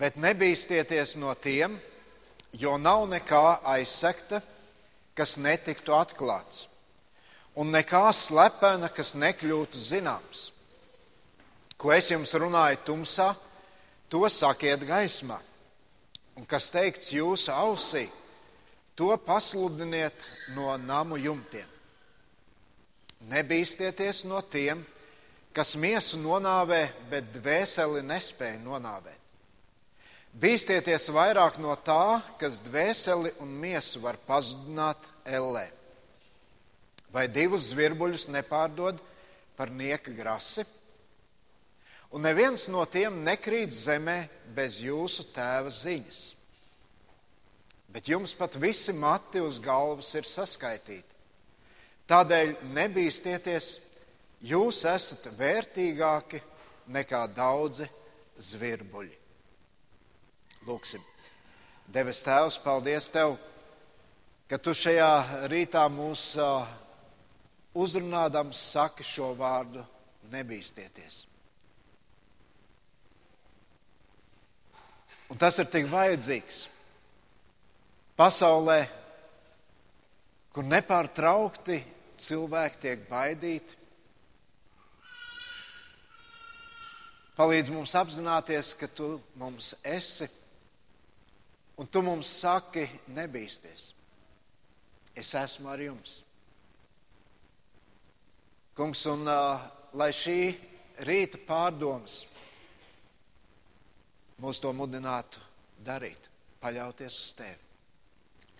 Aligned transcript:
Bet 0.00 0.16
nebīsties 0.16 1.18
no 1.20 1.34
tiem, 1.36 1.74
jo 2.56 2.78
nav 2.80 3.04
nekā 3.10 3.60
aizsekta, 3.74 4.40
kas 5.12 5.36
netiktu 5.36 5.92
atklāts, 5.92 6.64
un 7.60 7.68
nekā 7.74 8.06
slepena, 8.16 8.88
kas 8.88 9.12
nekļūtu 9.12 9.76
zināms. 9.76 10.46
Ko 11.76 11.92
es 11.92 12.08
jums 12.12 12.32
runāju 12.32 12.80
tumsā, 12.86 13.34
to 14.08 14.24
sakiet 14.32 14.86
gaismā, 14.88 15.36
un 16.36 16.48
kas 16.48 16.70
teikts 16.72 17.12
jūsu 17.12 17.52
ausī, 17.52 18.06
to 18.96 19.12
pasludiniet 19.26 20.16
no 20.56 20.72
namu 20.80 21.20
jumtiem. 21.20 21.68
Nebīsties 23.28 24.24
no 24.24 24.40
tiem, 24.40 24.80
kas 25.52 25.76
miesu 25.76 26.16
nonāvē, 26.24 26.86
bet 27.12 27.32
dvēseli 27.36 28.00
nespēja 28.08 28.62
nonāvēt. 28.64 29.19
Bīstieties 30.38 31.08
vairāk 31.10 31.58
no 31.58 31.74
tā, 31.82 32.20
kas 32.38 32.60
dvēseli 32.62 33.32
un 33.42 33.50
miesu 33.50 34.00
var 34.02 34.18
pazudināt 34.28 35.08
ellē. 35.26 35.66
Vai 37.10 37.26
divus 37.26 37.72
zvirbuļus 37.72 38.28
nepārdod 38.30 39.00
par 39.58 39.72
nieka 39.74 40.14
grasi? 40.14 40.62
Un 42.14 42.22
neviens 42.22 42.68
no 42.70 42.84
tiem 42.86 43.20
nekrīt 43.26 43.74
zemē 43.74 44.28
bez 44.54 44.78
jūsu 44.82 45.26
tēva 45.34 45.70
ziņas. 45.74 46.20
Bet 47.90 48.06
jums 48.06 48.34
pat 48.38 48.54
visi 48.54 48.94
mati 48.94 49.42
uz 49.42 49.58
galvas 49.62 50.14
ir 50.14 50.26
saskaitīti. 50.26 51.18
Tādēļ 52.10 52.54
nebīsties, 52.74 53.70
jūs 54.46 54.84
esat 54.86 55.26
vērtīgāki 55.38 56.42
nekā 56.94 57.26
daudzi 57.34 57.86
zvirbuļi. 58.38 59.19
Lūksim. 60.68 61.00
Debes 61.88 62.20
Tēvs, 62.22 62.58
paldies 62.60 63.08
Tev, 63.10 63.38
ka 64.50 64.58
Tu 64.60 64.74
šajā 64.76 65.46
rītā 65.50 65.86
mūs 65.88 66.34
uzrunādams 67.74 68.60
saki 68.74 69.06
šo 69.06 69.32
vārdu 69.38 69.82
nebīsties. 70.30 71.24
Un 75.30 75.38
tas 75.38 75.56
ir 75.62 75.68
tik 75.70 75.86
vajadzīgs 75.90 76.64
pasaulē, 78.18 78.82
kur 80.52 80.66
nepārtraukti 80.66 81.78
cilvēki 82.20 82.82
tiek 82.82 83.06
baidīti. 83.08 83.78
Palīdz 87.38 87.70
mums 87.72 87.94
apzināties, 87.96 88.74
ka 88.76 88.90
tu 88.92 89.14
mums 89.40 89.72
esi 89.86 90.28
Un 91.80 91.88
tu 91.88 92.02
mums 92.04 92.28
saki, 92.42 92.84
nebīsties. 93.16 93.86
Es 95.16 95.32
esmu 95.34 95.70
ar 95.72 95.80
jums. 95.80 96.18
Kungs, 98.76 99.04
un 99.08 99.24
uh, 99.28 99.62
lai 99.96 100.10
šī 100.12 100.36
rīta 101.08 101.40
pārdomas 101.48 102.20
mūs 104.40 104.60
to 104.60 104.72
mudinātu 104.76 105.40
darīt, 105.84 106.28
paļauties 106.60 107.16
uz 107.24 107.32
tevi, 107.36 107.58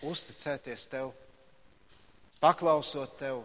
uzticēties 0.09 0.87
tev, 0.93 1.13
paklausot 2.41 3.17
tev, 3.21 3.43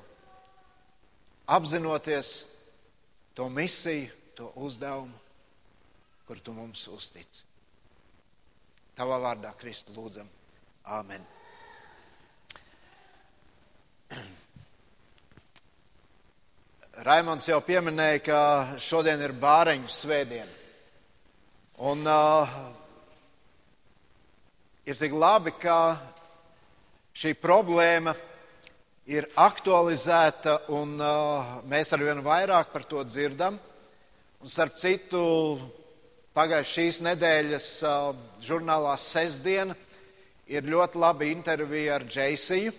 apzinoties 1.52 2.38
to 3.36 3.48
misiju, 3.52 4.12
to 4.36 4.52
uzdevumu, 4.68 5.16
kur 6.28 6.40
tu 6.44 6.56
mums 6.56 6.88
uztici. 6.92 7.45
Tavā 8.96 9.18
vārdā, 9.20 9.50
Kristu, 9.60 9.92
lūdzam. 9.92 10.28
Āmen. 10.96 11.20
Raimons 17.04 17.50
jau 17.50 17.58
pieminēja, 17.60 18.22
ka 18.24 18.40
šodien 18.80 19.20
ir 19.20 19.34
bāreņu 19.36 19.92
svētdiena. 19.92 20.48
Un 21.84 22.08
uh, 22.08 22.56
ir 24.88 24.96
tik 24.96 25.12
labi, 25.12 25.52
ka 25.60 26.00
šī 27.12 27.36
problēma 27.36 28.16
ir 29.12 29.28
aktualizēta 29.36 30.72
un 30.72 30.96
uh, 31.04 31.60
mēs 31.68 31.92
arvien 32.00 32.24
vairāk 32.24 32.72
par 32.72 32.88
to 32.88 33.04
dzirdam. 33.04 33.60
Un 34.40 34.48
starp 34.48 34.80
citu, 34.80 35.20
Pagājušā 36.36 36.68
šīs 36.68 36.98
nedēļas 37.00 37.66
uh, 37.88 38.10
žurnālā 38.44 38.98
Sesdiena 39.00 39.72
ir 40.52 40.66
ļoti 40.68 41.00
laba 41.00 41.24
intervija 41.30 41.94
ar 41.96 42.04
Džeisiju, 42.10 42.74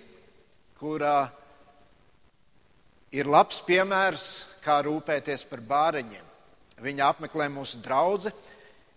kurā 0.76 1.30
ir 3.16 3.30
labs 3.32 3.62
piemērs, 3.64 4.26
kā 4.60 4.82
rūpēties 4.84 5.46
par 5.48 5.62
bāriņiem. 5.70 6.26
Viņa 6.84 7.08
apmeklē 7.08 7.46
mūsu 7.54 7.80
draugu. 7.80 8.28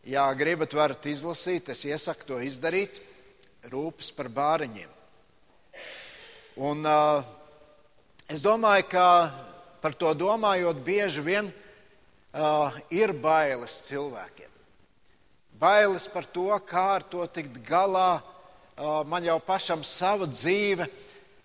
Ja 0.03 0.25
gribat, 0.35 0.75
varat 0.75 1.07
izlasīt, 1.07 1.71
es 1.71 1.85
iesaku 1.87 2.27
to 2.27 2.41
izdarīt. 2.43 2.99
Rūpes 3.71 4.11
par 4.17 4.27
bāriņiem. 4.27 4.91
Un, 6.67 6.83
uh, 6.83 7.23
es 8.27 8.43
domāju, 8.43 8.89
ka 8.91 9.07
par 9.79 9.95
to 9.95 10.11
domājot, 10.19 10.83
bieži 10.83 11.23
vien 11.23 11.47
uh, 11.47 12.75
ir 12.91 13.15
bailes 13.15 13.79
cilvēkiem. 13.87 14.48
Bailes 15.59 16.05
par 16.07 16.23
to, 16.23 16.47
kā 16.63 16.85
ar 16.95 17.03
to 17.03 17.25
tikt 17.27 17.57
galā. 17.67 18.21
Uh, 18.79 19.03
man 19.03 19.25
jau 19.27 19.35
pašam 19.43 19.81
sava 19.83 20.23
dzīve, 20.31 20.85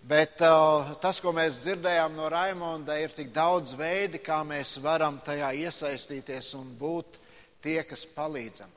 bet 0.06 0.38
uh, 0.46 0.92
tas, 1.02 1.18
ko 1.18 1.32
mēs 1.34 1.64
dzirdējām 1.64 2.14
no 2.14 2.28
Raimonda, 2.30 2.94
ir 3.02 3.10
tik 3.10 3.32
daudz 3.34 3.72
veidi, 3.74 4.20
kā 4.22 4.38
mēs 4.46 4.76
varam 4.84 5.18
tajā 5.26 5.50
iesaistīties 5.64 6.52
un 6.60 6.70
būt 6.78 7.18
tie, 7.64 7.80
kas 7.82 8.06
palīdzam. 8.06 8.70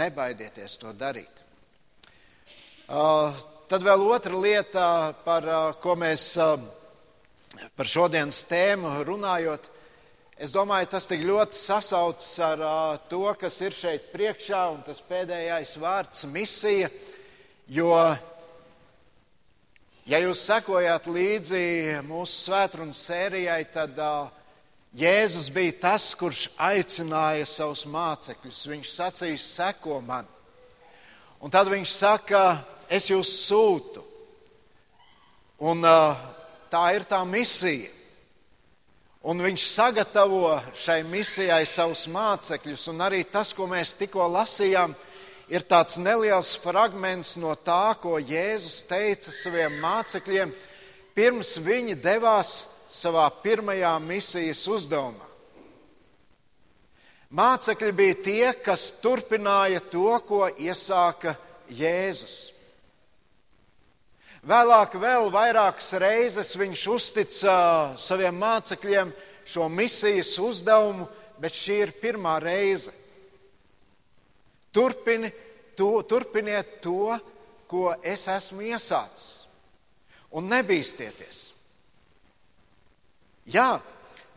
Nebaidieties 0.00 0.78
to 0.80 0.94
darīt. 0.96 1.44
Uh, 2.88 3.36
tad 3.68 3.84
vēl 3.84 4.08
otra 4.08 4.40
lieta, 4.40 4.86
par 5.26 5.44
ko 5.84 5.92
mēs 6.00 6.30
par 7.76 7.92
šodienas 7.98 8.40
tēmu 8.48 8.96
runājot, 9.04 9.73
Es 10.34 10.50
domāju, 10.50 10.88
tas 10.90 11.04
tik 11.06 11.20
ļoti 11.22 11.54
sasaucas 11.54 12.32
ar 12.42 12.62
uh, 12.66 12.94
to, 13.06 13.22
kas 13.38 13.54
ir 13.62 13.74
šeit 13.76 14.08
priekšā, 14.10 14.64
un 14.74 14.80
tas 14.82 14.98
pēdējais 15.06 15.76
vārds- 15.78 16.24
misija. 16.34 16.88
Jo, 17.70 17.92
ja 20.10 20.18
jūs 20.18 20.42
sekojāt 20.42 21.06
līdzi 21.06 21.62
mūsu 22.08 22.48
svētdienas 22.48 23.04
sērijai, 23.06 23.60
tad 23.70 23.94
uh, 23.94 24.26
Jēzus 24.98 25.52
bija 25.54 25.78
tas, 25.86 26.10
kurš 26.18 26.48
aicināja 26.58 27.46
savus 27.46 27.86
mācekļus. 27.86 28.66
Viņš 28.74 28.90
sacīja, 28.90 29.38
seko 29.38 30.00
man. 30.02 30.26
Un 31.38 31.50
tad 31.50 31.70
viņš 31.70 31.94
saka, 31.94 32.44
es 32.90 33.06
jūs 33.10 33.30
sūtu. 33.46 34.02
Un 35.62 35.86
uh, 35.86 36.26
tā 36.74 36.88
ir 36.98 37.06
tā 37.06 37.22
misija. 37.22 38.02
Un 39.24 39.40
viņš 39.40 39.64
sagatavo 39.64 40.52
šai 40.76 40.98
misijai 41.08 41.64
savus 41.64 42.04
mācekļus, 42.12 42.82
un 42.92 43.00
arī 43.06 43.22
tas, 43.24 43.54
ko 43.56 43.64
mēs 43.70 43.94
tikko 43.96 44.26
lasījām, 44.28 44.92
ir 45.48 45.64
tāds 45.64 45.96
neliels 45.96 46.52
fragments 46.60 47.38
no 47.40 47.54
tā, 47.56 47.96
ko 48.00 48.18
Jēzus 48.20 48.82
teica 48.84 49.32
saviem 49.32 49.78
mācekļiem, 49.80 50.52
pirms 51.16 51.56
viņi 51.64 51.96
devās 52.04 52.52
savā 52.92 53.24
pirmajā 53.40 53.96
misijas 54.04 54.60
uzdevumā. 54.68 55.30
Mācekļi 57.34 57.92
bija 57.96 58.16
tie, 58.22 58.48
kas 58.62 58.90
turpināja 59.02 59.80
to, 59.90 60.10
ko 60.28 60.44
iesāka 60.52 61.32
Jēzus. 61.72 62.53
Vēlāk, 64.44 64.98
vēl 65.00 65.30
vairākas 65.32 65.94
reizes 65.96 66.50
viņš 66.60 66.80
uztica 66.92 67.54
saviem 67.96 68.36
mācekļiem 68.36 69.12
šo 69.48 69.70
misijas 69.72 70.34
uzdevumu, 70.36 71.06
bet 71.40 71.56
šī 71.56 71.78
ir 71.86 71.92
pirmā 71.96 72.34
reize. 72.44 72.92
Turpini, 74.74 75.30
to, 75.78 76.02
turpiniet 76.04 76.76
to, 76.84 77.16
ko 77.70 77.94
es 78.04 78.26
esmu 78.28 78.66
iesācis, 78.68 79.46
un 80.36 80.52
nebīsties. 80.52 81.40
Jā, 83.48 83.80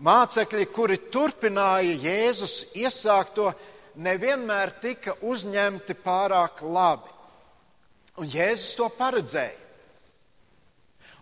mācekļi, 0.08 0.72
kuri 0.72 1.02
turpināja 1.12 2.00
Jēzus 2.08 2.58
iesākto, 2.80 3.52
nevienmēr 4.00 4.78
tika 4.80 5.20
uzņemti 5.20 6.00
pārāk 6.00 6.64
labi. 6.64 7.12
Un 8.24 8.32
Jēzus 8.32 8.76
to 8.80 8.94
paredzēja. 8.96 9.67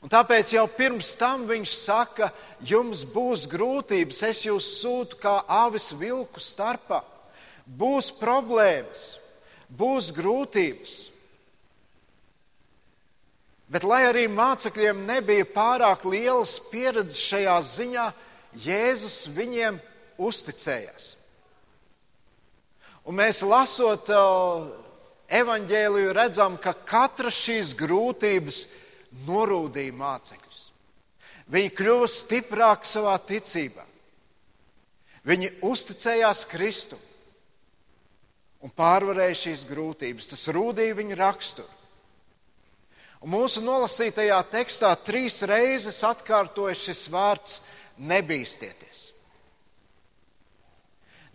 Un 0.05 0.11
tāpēc 0.13 0.51
jau 0.53 0.67
pirms 0.69 1.15
tam 1.17 1.47
viņš 1.49 1.71
saka, 1.81 2.27
jums 2.61 3.01
būs 3.09 3.47
grūtības, 3.49 4.19
es 4.27 4.43
jūs 4.45 4.67
sūtu 4.83 5.17
kā 5.17 5.39
avis 5.49 5.87
vilku 5.97 6.37
starpā. 6.37 6.99
Būs 7.65 8.11
problēmas, 8.13 9.15
būs 9.73 10.11
grūtības. 10.13 10.93
Bet, 13.65 13.81
lai 13.81 14.03
arī 14.05 14.27
mācekļiem 14.29 15.01
nebija 15.09 15.49
pārāk 15.49 16.05
lielas 16.05 16.59
pieredzes 16.69 17.25
šajā 17.25 17.57
ziņā, 17.73 18.05
Jēzus 18.61 19.23
viņiem 19.33 19.81
uzticējās. 20.21 21.15
Un 23.09 23.17
mēs 23.17 23.41
lasot 23.41 24.13
uh, 24.13 24.69
evaņģēliju, 25.33 26.13
redzam, 26.15 26.61
ka 26.61 26.77
katra 26.77 27.33
šīs 27.33 27.73
grūtības 27.77 28.61
norūdīja 29.23 29.95
mācekļus. 29.95 30.61
Viņi 31.51 31.73
kļuva 31.77 32.07
stiprāki 32.09 32.89
savā 32.89 33.15
ticībā. 33.21 33.85
Viņi 35.25 35.51
uzticējās 35.65 36.45
Kristum 36.49 37.01
un 38.65 38.73
pārvarēja 38.73 39.37
šīs 39.45 39.65
grūtības. 39.69 40.29
Tas 40.31 40.47
rūdīja 40.53 40.97
viņu 40.97 41.17
raksturu. 41.19 41.71
Un 43.25 43.31
mūsu 43.33 43.63
nolasītajā 43.65 44.37
tekstā 44.51 44.91
trīs 45.01 45.39
reizes 45.49 46.01
atkārtojas 46.05 46.83
šis 46.85 47.05
vārds 47.09 47.59
nebīsties. 47.97 49.01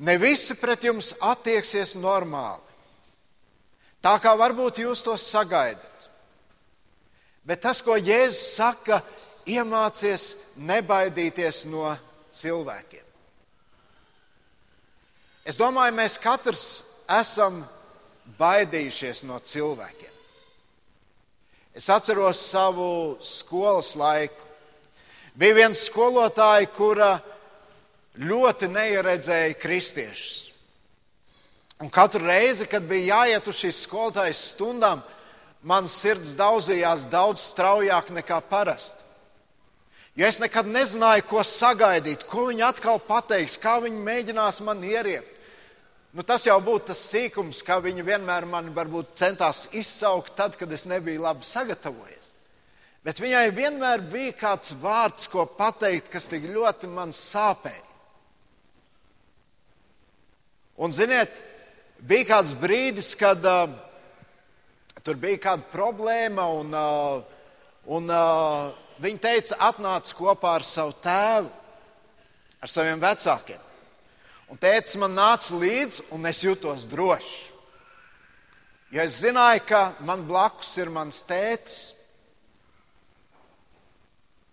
Ne 0.00 0.14
visi 0.16 0.54
pret 0.56 0.84
jums 0.86 1.12
attieksies 1.20 1.96
normāli, 2.00 2.62
tā 4.00 4.14
kā 4.22 4.32
varbūt 4.38 4.80
jūs 4.80 5.02
to 5.04 5.16
sagaidat. 5.20 5.99
Bet 7.46 7.62
tas, 7.64 7.80
ko 7.82 7.96
Jēzus 7.96 8.56
saka, 8.56 9.00
iemācies 9.48 10.34
nebaidīties 10.60 11.64
no 11.70 11.88
cilvēkiem. 12.36 13.06
Es 15.48 15.58
domāju, 15.58 15.96
mēs 15.96 16.18
katrs 16.20 16.66
esam 17.10 17.62
baidījušies 18.38 19.24
no 19.26 19.40
cilvēkiem. 19.40 20.12
Es 21.74 21.88
atceros 21.90 22.38
savu 22.50 23.16
skolas 23.24 23.94
laiku. 23.96 24.46
Bija 25.38 25.56
viens 25.62 25.86
skolotāja, 25.86 26.68
kura 26.74 27.14
ļoti 28.20 28.68
neieredzēja 28.68 29.56
kristiešus. 29.58 30.50
Un 31.80 31.88
katru 31.88 32.26
reizi, 32.26 32.66
kad 32.68 32.84
bija 32.84 33.22
jāiet 33.22 33.46
uz 33.48 33.62
šīs 33.62 33.84
skolotājas 33.86 34.42
stundām, 34.50 35.00
mans 35.62 35.94
sirds 36.02 36.34
daudzījās 36.38 37.06
daudz 37.12 37.42
straujāk 37.52 38.10
nekā 38.14 38.40
parasti. 38.50 38.98
Jo 40.18 40.26
es 40.26 40.40
nekad 40.42 40.66
nezināju, 40.66 41.24
ko 41.28 41.42
sagaidīt, 41.46 42.26
ko 42.28 42.48
viņi 42.48 42.64
atkal 42.66 42.98
pateiks, 43.00 43.58
kā 43.60 43.78
viņi 43.80 44.02
mēģinās 44.04 44.60
man 44.66 44.82
ieriept. 44.84 45.36
Nu, 46.10 46.24
tas 46.26 46.42
jau 46.42 46.56
būtu 46.58 46.88
tas 46.88 47.00
sīkums, 47.06 47.60
kā 47.62 47.76
viņi 47.78 48.02
vienmēr 48.02 48.44
man 48.50 48.72
centās 49.14 49.68
izsaukt, 49.70 50.34
tad, 50.34 50.56
kad 50.58 50.72
es 50.72 50.84
nebiju 50.90 51.22
labi 51.22 51.46
sagatavojies. 51.46 52.26
Bet 53.06 53.20
viņai 53.22 53.46
vienmēr 53.54 54.02
bija 54.10 54.34
kāds 54.36 54.74
vārds, 54.82 55.28
ko 55.30 55.46
pateikt, 55.46 56.10
kas 56.10 56.26
tik 56.28 56.50
ļoti 56.50 56.90
man 56.90 57.14
sāpēja. 57.16 57.86
Un, 60.80 60.92
ziniet, 60.92 61.30
bija 62.00 62.26
kāds 62.34 62.52
brīdis, 62.58 63.14
kad 63.16 63.44
uh, 63.46 63.70
tur 65.04 65.18
bija 65.20 65.38
kāda 65.40 65.66
problēma, 65.72 66.44
un, 66.60 66.74
uh, 66.74 67.22
un 67.90 68.10
uh, 68.12 68.70
viņa 69.00 69.22
teica, 69.22 69.58
atnāc 69.70 70.12
kopā 70.16 70.56
ar 70.58 70.66
savu 70.66 70.94
tēvu, 71.02 71.50
ar 72.60 72.72
saviem 72.72 73.00
vecākiem. 73.00 73.66
Un 74.50 74.58
tēvs 74.58 74.96
man 74.98 75.14
nāca 75.14 75.56
līdzi, 75.56 76.08
un 76.10 76.26
es 76.26 76.42
jutos 76.42 76.88
droši. 76.90 77.48
Jo 78.90 79.04
es 79.06 79.20
zināju, 79.22 79.62
ka 79.68 79.82
man 80.02 80.24
blakus 80.26 80.72
ir 80.82 80.90
mans 80.90 81.22
tēvs. 81.22 81.76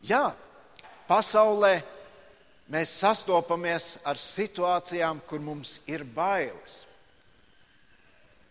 Jā, 0.06 0.30
pasaulē 1.10 1.80
mēs 2.70 2.94
sastopamies 3.02 3.96
ar 4.06 4.20
situācijām, 4.22 5.24
kur 5.26 5.42
mums 5.42 5.80
ir 5.90 6.06
bailes. 6.06 6.87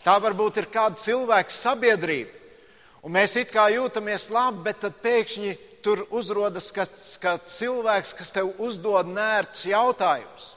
Tā 0.06 0.20
varbūt 0.22 0.60
ir 0.62 0.68
kāda 0.70 1.00
cilvēka 1.02 1.50
sabiedrība, 1.50 2.30
un 3.02 3.14
mēs 3.16 3.34
it 3.40 3.50
kā 3.50 3.64
jūtamies 3.74 4.28
labi, 4.30 4.62
bet 4.68 4.84
tad 4.84 5.00
pēkšņi 5.02 5.56
tur 5.82 6.04
uzrodas 6.14 6.68
kāds, 6.74 7.16
kāds 7.22 7.58
cilvēks, 7.58 8.14
kas 8.14 8.30
tev 8.34 8.52
uzdod 8.62 9.10
nērts 9.10 9.66
jautājumus. 9.66 10.52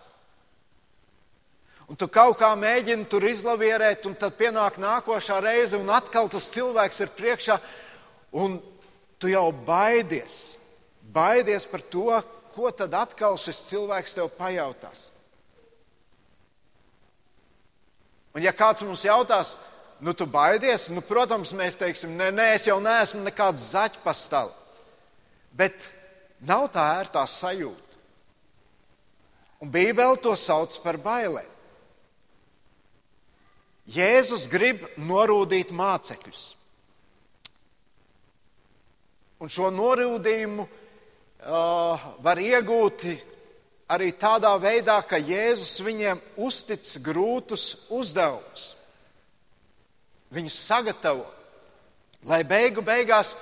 Un 1.90 1.98
tu 1.98 2.06
kaut 2.06 2.38
kā 2.38 2.51
mēģini 2.54 3.07
tur 3.10 3.25
izlavierēt, 3.25 4.06
un 4.06 4.13
tad 4.13 4.38
pienāk 4.38 4.78
nākošā 4.78 5.40
reize, 5.42 5.78
un 5.78 5.90
atkal 5.90 6.30
tas 6.30 6.51
cilvēks 6.54 7.01
ir 7.01 7.13
priekšā, 7.18 7.57
un 8.38 8.60
tu 9.18 9.34
jau 9.34 9.48
baidies. 9.66 10.36
Baidies 11.10 11.66
par 11.66 11.81
to, 11.81 12.12
ko 12.54 12.69
tad 12.69 12.94
atkal 12.94 13.42
šis 13.42 13.66
cilvēks 13.72 14.13
tev 14.19 14.30
pajautās. 14.38 15.08
Un 18.35 18.45
ja 18.45 18.53
kāds 18.53 18.83
mums 18.85 19.03
jautās, 19.05 19.55
nu 19.99 20.13
tu 20.13 20.27
baidies, 20.29 20.89
nu, 20.93 21.01
protams, 21.05 21.53
mēs 21.57 21.77
teiksim, 21.79 22.13
nē, 22.17 22.29
nē, 22.35 22.49
es 22.55 22.67
jau 22.69 22.77
neesmu 22.83 23.23
nekāds 23.25 23.71
zaķpastali. 23.73 24.53
Bet 25.57 25.75
nav 26.45 26.69
tā 26.73 26.85
ērtā 26.99 27.25
sajūta. 27.27 27.87
Un 29.59 29.71
Bībele 29.73 30.15
to 30.23 30.35
sauc 30.39 30.77
par 30.83 30.99
bailēm. 31.03 31.57
Jēzus 33.89 34.45
grib 34.47 34.83
norūdīt 35.01 35.73
mācekļus. 35.73 36.43
Un 39.39 39.49
šo 39.51 39.71
norūdījumu 39.73 40.65
uh, 40.67 42.05
var 42.21 42.39
iegūt 42.43 43.05
arī 43.89 44.12
tādā 44.13 44.51
veidā, 44.62 45.00
ka 45.01 45.18
Jēzus 45.18 45.80
viņiem 45.81 46.21
uztic 46.45 46.86
grūtus 47.03 47.88
uzdevumus. 47.89 48.74
Viņus 50.30 50.59
sagatavo, 50.68 51.25
lai 52.30 52.44
beigu 52.45 52.83
beigās 52.86 53.33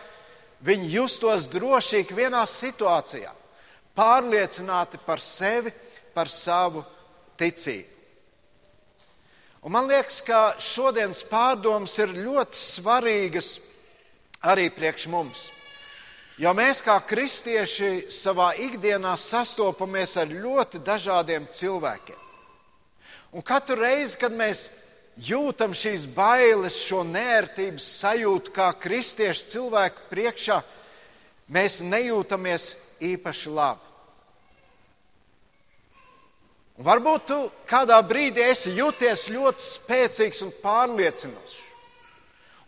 viņi 0.63 0.87
justos 0.93 1.49
drošīgi 1.51 2.15
vienā 2.15 2.45
situācijā, 2.47 3.33
pārliecināti 3.97 5.01
par 5.03 5.19
sevi, 5.21 5.73
par 6.15 6.31
savu 6.31 6.85
ticību. 7.37 7.97
Un 9.67 9.73
man 9.73 9.89
liekas, 9.89 10.21
ka 10.23 10.55
šodienas 10.63 11.25
pārdomas 11.27 11.97
ir 11.99 12.13
ļoti 12.15 12.55
svarīgas 12.55 13.49
arī 14.47 14.69
priekš 14.71 15.09
mums. 15.11 15.47
Jo 16.37 16.51
mēs 16.53 16.83
kā 16.85 16.99
kristieši 17.01 18.11
savā 18.13 18.51
ikdienā 18.61 19.15
sastopamies 19.17 20.11
ar 20.21 20.29
ļoti 20.29 20.83
dažādiem 20.85 21.47
cilvēkiem. 21.49 22.19
Un 23.33 23.41
katru 23.41 23.79
reizi, 23.81 24.19
kad 24.21 24.35
mēs 24.37 24.67
jūtam 25.17 25.73
šīs 25.73 26.05
bailes, 26.13 26.77
šo 26.77 27.01
nērtības 27.09 27.87
sajūtu 28.03 28.53
kā 28.53 28.69
kristiešu 28.77 29.49
cilvēku 29.55 30.05
priekšā, 30.11 30.61
mēs 31.49 31.81
nejūtamies 31.81 32.69
īpaši 33.01 33.53
labi. 33.57 33.87
Un 36.77 36.85
varbūt 36.85 37.23
tu 37.25 37.37
kādā 37.65 37.97
brīdī 38.05 38.43
esi 38.45 38.75
jūties 38.77 39.31
ļoti 39.33 39.65
spēcīgs 39.65 40.43
un 40.45 40.53
pārliecinošs. 40.61 41.63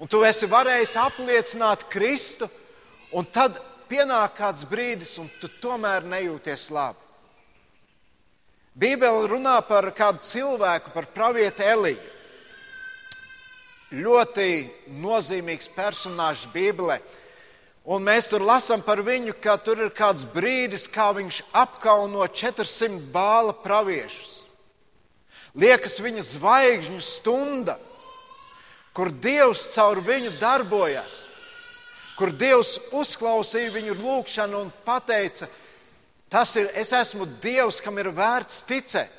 Un 0.01 0.09
tu 0.09 0.23
esi 0.25 0.47
varējis 0.49 0.95
apliecināt 0.97 1.85
Kristu, 1.91 2.47
un 3.15 3.25
tad 3.25 3.57
pienāk 3.89 4.37
kāds 4.37 4.65
brīdis, 4.69 5.17
un 5.21 5.29
tu 5.41 5.49
tomēr 5.61 6.05
nejūties 6.05 6.69
labi. 6.73 7.05
Bībele 8.79 9.27
runā 9.27 9.57
par 9.67 9.89
kādu 9.91 10.23
cilvēku, 10.23 10.93
par 10.93 11.09
pravieti 11.11 11.65
Eliju. 11.67 12.15
Ļoti 13.89 14.49
nozīmīgs 15.01 15.71
personāžs 15.73 16.45
Bībelē. 16.53 16.99
Un 17.89 18.03
mēs 18.05 18.29
tur 18.29 18.43
lasām 18.45 18.83
par 18.85 19.01
viņu, 19.01 19.33
ka 19.41 19.57
tur 19.57 19.81
ir 19.81 19.89
kāds 19.97 20.27
brīdis, 20.29 20.85
kā 20.91 21.09
viņš 21.17 21.41
apkauno 21.57 22.27
400 22.29 22.99
bāla 23.11 23.55
praviešus. 23.63 24.43
Liekas, 25.57 25.97
viņa 25.99 26.23
zvaigžņu 26.27 27.01
stunda, 27.01 27.79
kur 28.93 29.09
Dievs 29.09 29.71
caur 29.73 30.03
viņu 30.05 30.35
darbojas, 30.37 31.23
kur 32.19 32.33
Dievs 32.35 32.75
uzklausīja 32.91 33.71
viņu 33.73 33.95
lūgšanu 34.01 34.59
un 34.59 34.71
teica, 35.07 35.47
tas 36.29 36.55
ir, 36.59 36.67
es 36.75 36.91
esmu 36.93 37.25
Dievs, 37.41 37.79
kam 37.81 37.97
ir 37.97 38.11
vērts 38.11 38.61
ticēt. 38.67 39.15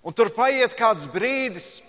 Un 0.00 0.14
tur 0.16 0.30
paiet 0.32 0.72
kāds 0.78 1.04
brīdis, 1.10 1.80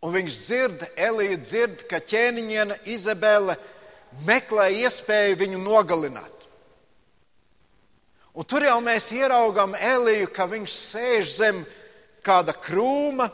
Un 0.00 0.14
viņš 0.14 0.36
dzird, 0.40 0.84
Elija 0.96 1.36
dzird, 1.36 1.82
ka 1.88 1.98
ķēniņiene 2.00 2.78
Izabele 2.88 3.56
meklē 4.24 4.70
iespēju 4.80 5.36
viņu 5.42 5.58
nogalināt. 5.60 6.46
Un 8.32 8.46
tur 8.48 8.64
jau 8.64 8.78
mēs 8.80 9.10
ieraugām 9.12 9.74
Eliju, 9.76 10.30
ka 10.32 10.46
viņš 10.48 10.76
sēž 10.76 11.34
zem 11.34 11.60
kāda 12.24 12.54
krūma, 12.56 13.28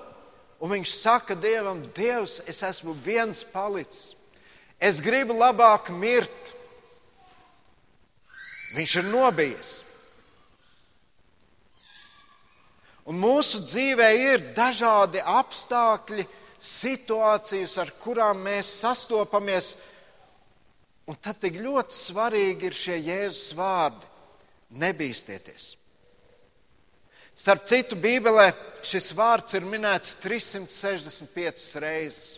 un 0.60 0.72
viņš 0.72 0.92
saka 0.96 1.36
Dievam, 1.38 1.82
Dievs, 1.96 2.40
es 2.48 2.62
esmu 2.64 2.94
viens 3.04 3.42
palicis. 3.52 4.14
Es 4.80 5.00
gribu 5.00 5.36
labāk 5.36 5.88
mirt. 5.92 6.52
Viņš 8.76 8.96
ir 9.00 9.08
nobijies. 9.08 9.72
Un 13.06 13.20
mūsu 13.22 13.62
dzīvē 13.62 14.08
ir 14.18 14.48
dažādi 14.56 15.20
apstākļi, 15.22 16.24
situācijas, 16.58 17.76
ar 17.78 17.92
kurām 18.02 18.40
mēs 18.42 18.72
sastopamies. 18.82 19.76
Un 21.06 21.18
tad 21.22 21.38
tik 21.38 21.60
ļoti 21.62 21.94
svarīgi 21.94 22.66
ir 22.66 22.74
šie 22.74 22.98
Jēzus 22.98 23.54
vārdi. 23.54 24.14
Nebīsties! 24.82 25.76
Starp 27.36 27.66
citu, 27.68 27.98
Bībelē 28.00 28.48
šis 28.86 29.10
vārds 29.16 29.56
ir 29.58 29.66
minēts 29.68 30.16
365 30.22 31.66
reizes. 31.82 32.36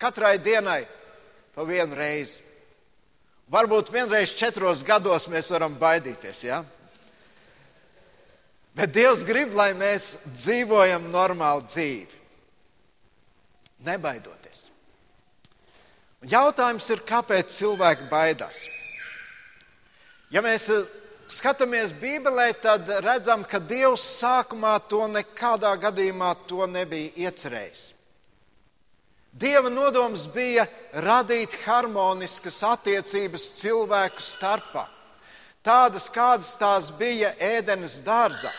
Katrai 0.00 0.36
dienai 0.38 0.84
pa 1.54 1.66
vienu 1.66 1.98
reizi. 1.98 2.38
Varbūt 3.50 3.90
vienreiz 3.90 4.30
četros 4.38 4.84
gados 4.86 5.26
mēs 5.28 5.50
varam 5.50 5.74
baidīties. 5.74 6.44
Ja? 6.46 6.60
Bet 8.78 8.94
Dievs 8.94 9.24
grib, 9.26 9.56
lai 9.58 9.72
mēs 9.74 10.20
dzīvojam 10.30 11.08
normālu 11.10 11.66
dzīvi, 11.66 12.20
nebaidoties. 13.88 14.62
Jautājums 16.30 16.86
ir, 16.94 17.02
kāpēc 17.08 17.50
cilvēki 17.56 18.06
baidās? 18.12 18.62
Ja 20.30 20.44
mēs 20.46 20.68
skatāmies 21.30 21.92
Bībelē, 21.94 22.48
tad 22.62 22.88
redzam, 23.04 23.44
ka 23.46 23.60
Dievs 23.62 24.02
sākumā 24.18 24.74
to 24.90 25.04
nekādā 25.10 25.72
gadījumā 25.78 26.34
to 26.48 26.66
nebija 26.66 27.28
iecerējis. 27.28 27.84
Dieva 29.30 29.70
nodoms 29.70 30.24
bija 30.34 30.64
radīt 31.06 31.54
harmoniskas 31.62 32.58
attiecības 32.66 33.44
cilvēku 33.60 34.24
starpā, 34.26 34.88
tādas 35.62 36.08
kādas 36.10 36.56
tās 36.58 36.90
bija 36.98 37.30
ēdenes 37.38 38.00
dārzā. 38.02 38.50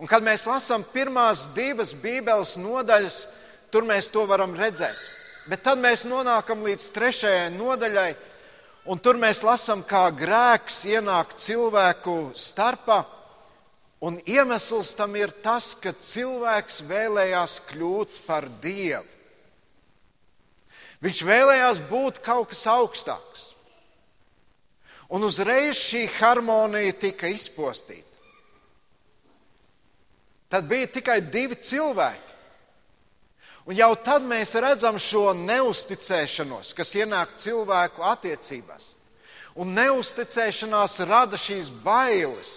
Un 0.00 0.08
kad 0.10 0.24
mēs 0.24 0.46
lasām 0.48 0.82
pirmās 0.94 1.44
divas 1.54 1.92
Bībeles 1.92 2.56
nodaļas, 2.58 3.18
tur 3.70 3.84
mēs 3.84 4.08
to 4.10 4.24
varam 4.26 4.56
redzēt. 4.56 4.96
Bet 5.44 5.60
tad 5.66 5.78
mēs 5.78 6.06
nonākam 6.08 6.64
līdz 6.64 6.88
trešajai 6.96 7.50
nodaļai, 7.52 8.14
Un 8.84 9.00
tur 9.00 9.16
mēs 9.16 9.40
lasām, 9.40 9.80
kā 9.80 10.10
grēks 10.12 10.82
ienāk 10.90 11.32
cilvēku 11.40 12.34
starpā. 12.36 13.00
Un 14.04 14.18
iemesls 14.28 14.92
tam 14.98 15.14
ir 15.16 15.32
tas, 15.40 15.70
ka 15.80 15.94
cilvēks 15.96 16.82
vēlējās 16.84 17.54
kļūt 17.70 18.18
par 18.26 18.44
dievu. 18.60 19.08
Viņš 21.04 21.22
vēlējās 21.24 21.80
būt 21.88 22.20
kaut 22.24 22.50
kas 22.52 22.66
augstāks. 22.68 23.46
Un 25.12 25.24
uzreiz 25.24 25.80
šī 25.80 26.04
harmonija 26.18 26.92
tika 27.00 27.28
izpostīta. 27.32 28.20
Tad 30.52 30.68
bija 30.68 30.92
tikai 30.92 31.18
divi 31.24 31.56
cilvēki. 31.56 32.33
Un 33.64 33.76
jau 33.78 33.94
tad 33.96 34.26
mēs 34.28 34.52
redzam 34.60 34.98
šo 35.00 35.30
neusticēšanos, 35.38 36.74
kas 36.76 36.90
ienāk 37.00 37.32
cilvēku 37.40 38.04
attiecībās. 38.04 38.90
Un 39.56 39.72
neusticēšanās 39.72 40.98
rada 41.08 41.38
šīs 41.40 41.70
bailes. 41.84 42.52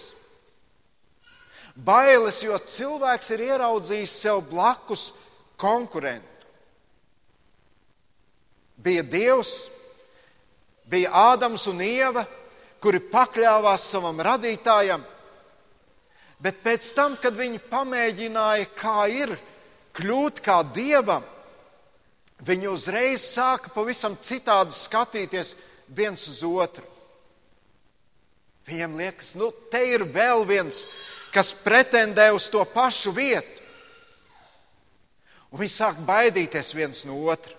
Bailes, 1.78 2.42
jo 2.44 2.58
cilvēks 2.58 3.30
ir 3.36 3.46
ieraudzījis 3.52 4.18
sev 4.26 4.42
blakus 4.50 5.12
konkurentu. 5.62 6.26
Bija 8.78 9.04
Dievs, 9.06 9.54
bija 10.90 11.14
Ādams 11.32 11.68
un 11.70 11.80
Ieva, 11.82 12.26
kuri 12.82 13.00
pakļāvās 13.12 13.86
savam 13.92 14.20
radītājam, 14.22 15.02
bet 16.42 16.60
pēc 16.66 16.92
tam, 16.98 17.16
kad 17.22 17.38
viņi 17.38 17.62
pamēģināja, 17.72 18.68
kā 18.78 19.08
ir, 19.10 19.34
kļūt 19.98 20.42
kā 20.46 20.62
dievam, 20.76 21.26
viņi 22.46 22.70
uzreiz 22.70 23.26
sāka 23.26 23.72
pavisam 23.74 24.18
citādi 24.22 24.76
skatīties 24.76 25.56
viens 25.88 26.28
uz 26.30 26.44
otru. 26.46 26.86
Viņiem 28.68 28.98
liekas, 29.00 29.34
nu, 29.40 29.50
te 29.72 29.80
ir 29.88 30.04
vēl 30.12 30.44
viens, 30.48 30.84
kas 31.32 31.54
pretendē 31.64 32.30
uz 32.36 32.50
to 32.52 32.64
pašu 32.68 33.14
vietu. 33.16 33.64
Un 35.48 35.62
viņi 35.62 35.72
sāk 35.72 36.02
baidīties 36.04 36.74
viens 36.76 37.06
no 37.08 37.22
otra. 37.32 37.54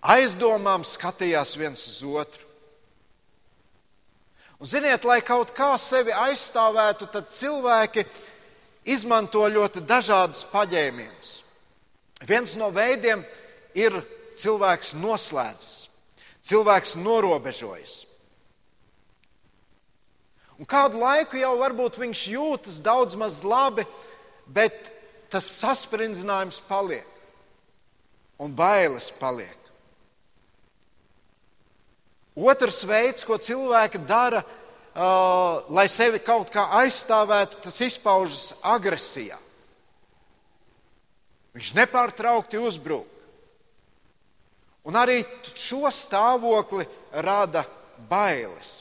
Aizdomām 0.00 0.86
skatījās 0.88 1.58
viens 1.60 1.82
uz 1.90 1.98
otru. 2.08 2.46
Un, 4.60 4.68
ziniet, 4.68 5.04
lai 5.04 5.20
kaut 5.24 5.52
kā 5.56 5.74
sevi 5.80 6.12
aizstāvētu, 6.16 7.10
tad 7.12 7.28
cilvēki 7.32 8.06
izmanto 8.90 9.46
ļoti 9.48 9.82
dažādas 9.86 10.44
paņēmienus. 10.50 11.32
Viens 12.28 12.56
no 12.60 12.68
veidiem 12.74 13.22
ir 13.78 13.94
cilvēks 14.40 14.94
noslēdzis, 15.00 15.88
cilvēks 16.44 16.96
norobežojas. 17.00 18.00
Un 20.60 20.68
kādu 20.68 21.00
laiku 21.00 21.38
jau 21.40 21.54
varbūt 21.56 21.96
viņš 22.02 22.26
jūtas 22.34 22.82
daudz 22.84 23.16
maz 23.16 23.40
labi, 23.40 23.86
bet 24.44 24.90
tas 25.32 25.46
saspringzinājums 25.62 26.60
paliek 26.68 27.06
un 28.40 28.52
bailes 28.56 29.08
paliek. 29.20 29.56
Otrs 32.36 32.84
veids, 32.88 33.24
ko 33.26 33.36
cilvēki 33.40 34.00
dara, 34.08 34.40
uh, 34.94 35.62
lai 35.70 35.86
sevi 35.88 36.20
kaut 36.24 36.50
kā 36.52 36.66
aizstāvētu, 36.82 37.62
tas 37.66 37.80
izpaužas 37.84 38.54
agresijā. 38.62 39.38
Viņš 41.54 41.72
nepārtraukti 41.78 42.60
uzbrūk. 42.62 43.16
Un 44.88 44.96
arī 44.96 45.20
šo 45.58 45.90
stāvokli 45.92 46.86
rada 47.12 47.64
bailes. 48.08 48.78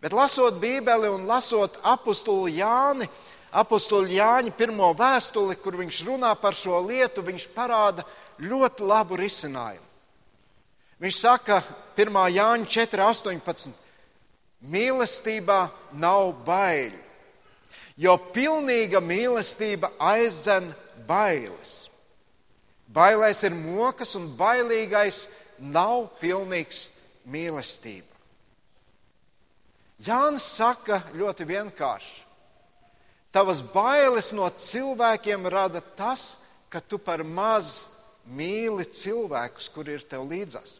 Bet 0.00 0.12
lasot 0.12 0.58
Bībeli 0.60 1.08
un 1.08 1.26
lasot 1.28 1.78
apakstu 1.82 2.44
Jāni, 2.52 3.06
apakstu 3.52 4.02
Jāņa 4.08 4.52
pirmo 4.56 4.90
vēstuli, 4.96 5.56
kur 5.60 5.78
viņš 5.80 6.02
runā 6.08 6.34
par 6.40 6.56
šo 6.56 6.80
lietu, 6.84 7.24
viņš 7.24 7.46
parāda 7.54 8.04
ļoti 8.40 8.84
labu 8.84 9.16
risinājumu. 9.20 9.86
Viņš 11.00 11.16
saka, 11.20 11.62
1. 11.96 12.20
Jāņa 12.36 12.68
4.18. 12.70 13.83
Mīlestībā 14.64 15.66
nav 16.00 16.32
baiļu, 16.46 17.00
jo 18.00 18.16
pilnīga 18.32 19.02
mīlestība 19.04 19.90
aizdzen 20.00 20.70
bailes. 21.08 21.84
Bailēs 22.94 23.42
ir 23.44 23.54
mokas, 23.58 24.14
un 24.16 24.30
bailīgais 24.38 25.26
nav 25.58 26.08
pilnīgs 26.20 26.88
mīlestība. 27.30 28.14
Jānis 30.04 30.46
saka 30.56 31.00
ļoti 31.16 31.46
vienkārši. 31.48 32.22
Tavas 33.34 33.62
bailes 33.74 34.30
no 34.36 34.46
cilvēkiem 34.46 35.48
rada 35.50 35.80
tas, 35.98 36.36
ka 36.70 36.80
tu 36.80 37.00
par 37.02 37.24
maz 37.26 37.86
mīli 38.30 38.86
cilvēkus, 38.86 39.68
kuri 39.74 39.96
ir 39.98 40.04
tev 40.06 40.26
līdzās. 40.30 40.76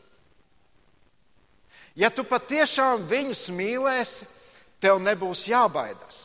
Ja 1.94 2.10
tu 2.10 2.24
patiešām 2.26 3.04
viņus 3.06 3.48
mīlēsi, 3.54 4.26
tev 4.82 4.98
nebūs 5.02 5.46
jābaidās. 5.46 6.24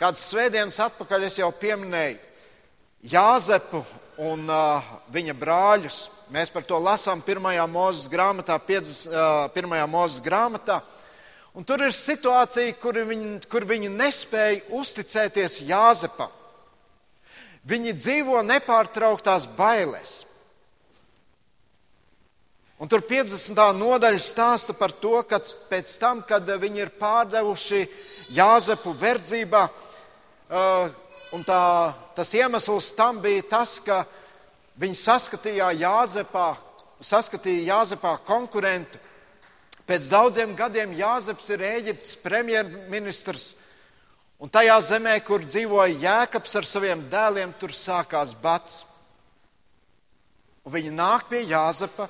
Kādas 0.00 0.22
svētdienas 0.30 0.78
atpakaļ 0.80 1.26
es 1.28 1.36
jau 1.42 1.50
pieminēju 1.52 2.18
Jāzepu 3.10 3.82
un 4.20 4.48
uh, 4.52 4.88
viņa 5.12 5.34
brāļus. 5.36 5.98
Mēs 6.32 6.50
par 6.52 6.64
to 6.68 6.76
lasām 6.80 7.22
pirmajā 7.24 7.64
mūzes 7.68 8.08
grāmatā, 8.12 8.58
50, 8.60 9.12
uh, 9.56 9.86
mūzes 9.88 10.20
grāmatā. 10.24 10.80
Un 11.56 11.64
tur 11.64 11.82
ir 11.82 11.92
situācija, 11.96 12.76
kur 12.80 12.96
viņi, 13.08 13.40
kur 13.50 13.64
viņi 13.68 13.88
nespēja 13.92 14.60
uzticēties 14.76 15.62
Jāzepam. 15.68 16.28
Viņi 17.68 17.96
dzīvo 17.96 18.40
nepārtrauktās 18.46 19.48
bailēs. 19.56 20.22
Un 22.80 22.88
tur 22.88 23.02
50. 23.04 23.58
nodaļa 23.76 24.18
stāsta 24.24 24.72
par 24.72 24.94
to, 24.96 25.18
ka 25.28 25.36
pēc 25.68 25.98
tam, 26.00 26.22
kad 26.24 26.46
viņi 26.48 26.80
ir 26.80 26.90
pārdevuši 26.96 27.80
Jāzepu 28.32 28.94
verdzībā, 28.96 29.66
uh, 29.68 30.86
un 31.36 31.42
tā, 31.44 31.60
tas 32.16 32.30
iemesls 32.32 32.88
tam 32.96 33.18
bija 33.20 33.42
tas, 33.50 33.74
ka 33.84 33.98
viņi 34.80 34.96
saskatīja 34.96 35.74
Jāzepā, 35.76 36.46
saskatīja 37.04 37.66
Jāzepā 37.74 38.14
konkurentu. 38.24 38.96
Pēc 39.84 40.08
daudziem 40.08 40.54
gadiem 40.56 40.94
Jāzeps 40.96 41.50
ir 41.52 41.66
Ēģiptes 41.68 42.14
premjerministrs, 42.22 43.50
un 44.40 44.48
tajā 44.48 44.78
zemē, 44.86 45.18
kur 45.26 45.44
dzīvoja 45.44 45.98
Jēkabs 46.06 46.56
ar 46.56 46.70
saviem 46.70 47.04
dēliem, 47.12 47.52
tur 47.60 47.76
sākās 47.76 48.32
bats. 48.40 48.86
Un 50.64 50.72
viņi 50.78 50.94
nāk 50.96 51.28
pie 51.28 51.42
Jāzepa, 51.50 52.08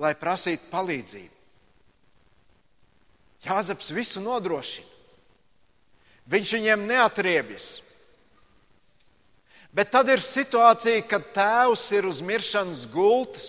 lai 0.00 0.14
prasītu 0.18 0.70
palīdzību. 0.72 1.38
Jāzeps 3.42 3.90
visu 3.94 4.22
nodrošina. 4.22 4.88
Viņš 6.30 6.52
viņiem 6.56 6.86
neatriebjas. 6.86 7.66
Bet 9.72 9.90
tad 9.90 10.10
ir 10.12 10.20
situācija, 10.22 11.02
kad 11.08 11.26
tēvs 11.34 11.84
ir 11.96 12.06
uz 12.06 12.20
miršanas 12.22 12.84
gultas. 12.92 13.48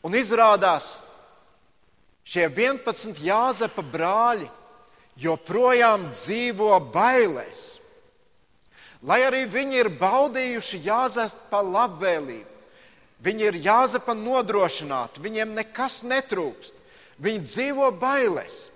Un 0.00 0.16
izrādās, 0.16 0.94
šie 2.24 2.48
11 2.48 3.20
Jāzepa 3.20 3.84
brāļi 3.84 4.48
joprojām 5.20 6.08
dzīvo 6.14 6.72
bailēs. 6.94 7.66
Lai 9.04 9.20
arī 9.24 9.44
viņi 9.48 9.78
ir 9.80 9.92
baudījuši 10.00 10.80
Jāzepa 10.84 11.60
labvēlību, 11.64 12.49
viņi 13.24 13.46
ir 13.48 13.60
Jāzepa 13.64 14.14
nodrošināti, 14.16 15.22
viņiem 15.24 15.54
nekas 15.56 16.02
netrūkst. 16.08 16.76
Viņi 17.20 17.44
dzīvo 17.44 17.90
bailēs. 18.00 18.68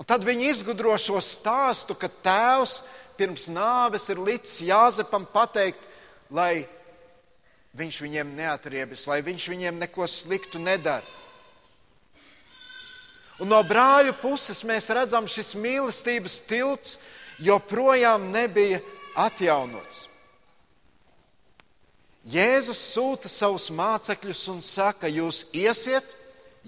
Un 0.00 0.08
tad 0.08 0.24
viņi 0.24 0.48
izgudro 0.50 0.94
šo 0.98 1.20
stāstu, 1.22 1.94
ka 1.94 2.08
tēvs 2.24 2.80
pirms 3.18 3.50
nāves 3.52 4.08
ir 4.10 4.18
licis 4.18 4.64
Jāzepam 4.66 5.26
pateikt, 5.30 5.82
lai 6.32 6.64
viņš 7.76 8.00
viņiem 8.04 8.32
neatriebjas, 8.36 9.06
lai 9.08 9.20
viņš 9.24 9.48
viņiem 9.52 9.78
neko 9.84 10.08
sliktu 10.08 10.60
nedara. 10.60 11.06
Un 13.40 13.50
no 13.50 13.58
brāļu 13.66 14.14
puses 14.20 14.60
mēs 14.68 14.90
redzam, 14.94 15.26
šis 15.26 15.54
mīlestības 15.58 16.40
tilts 16.46 16.98
joprojām 17.42 18.28
nebija 18.32 18.78
atjaunots. 19.18 20.06
Jēzus 22.22 22.78
sūta 22.92 23.30
savus 23.30 23.66
mācekļus 23.74 24.42
un 24.52 24.60
saka, 24.62 25.08
jūs 25.10 25.48
iesiet, 25.58 26.06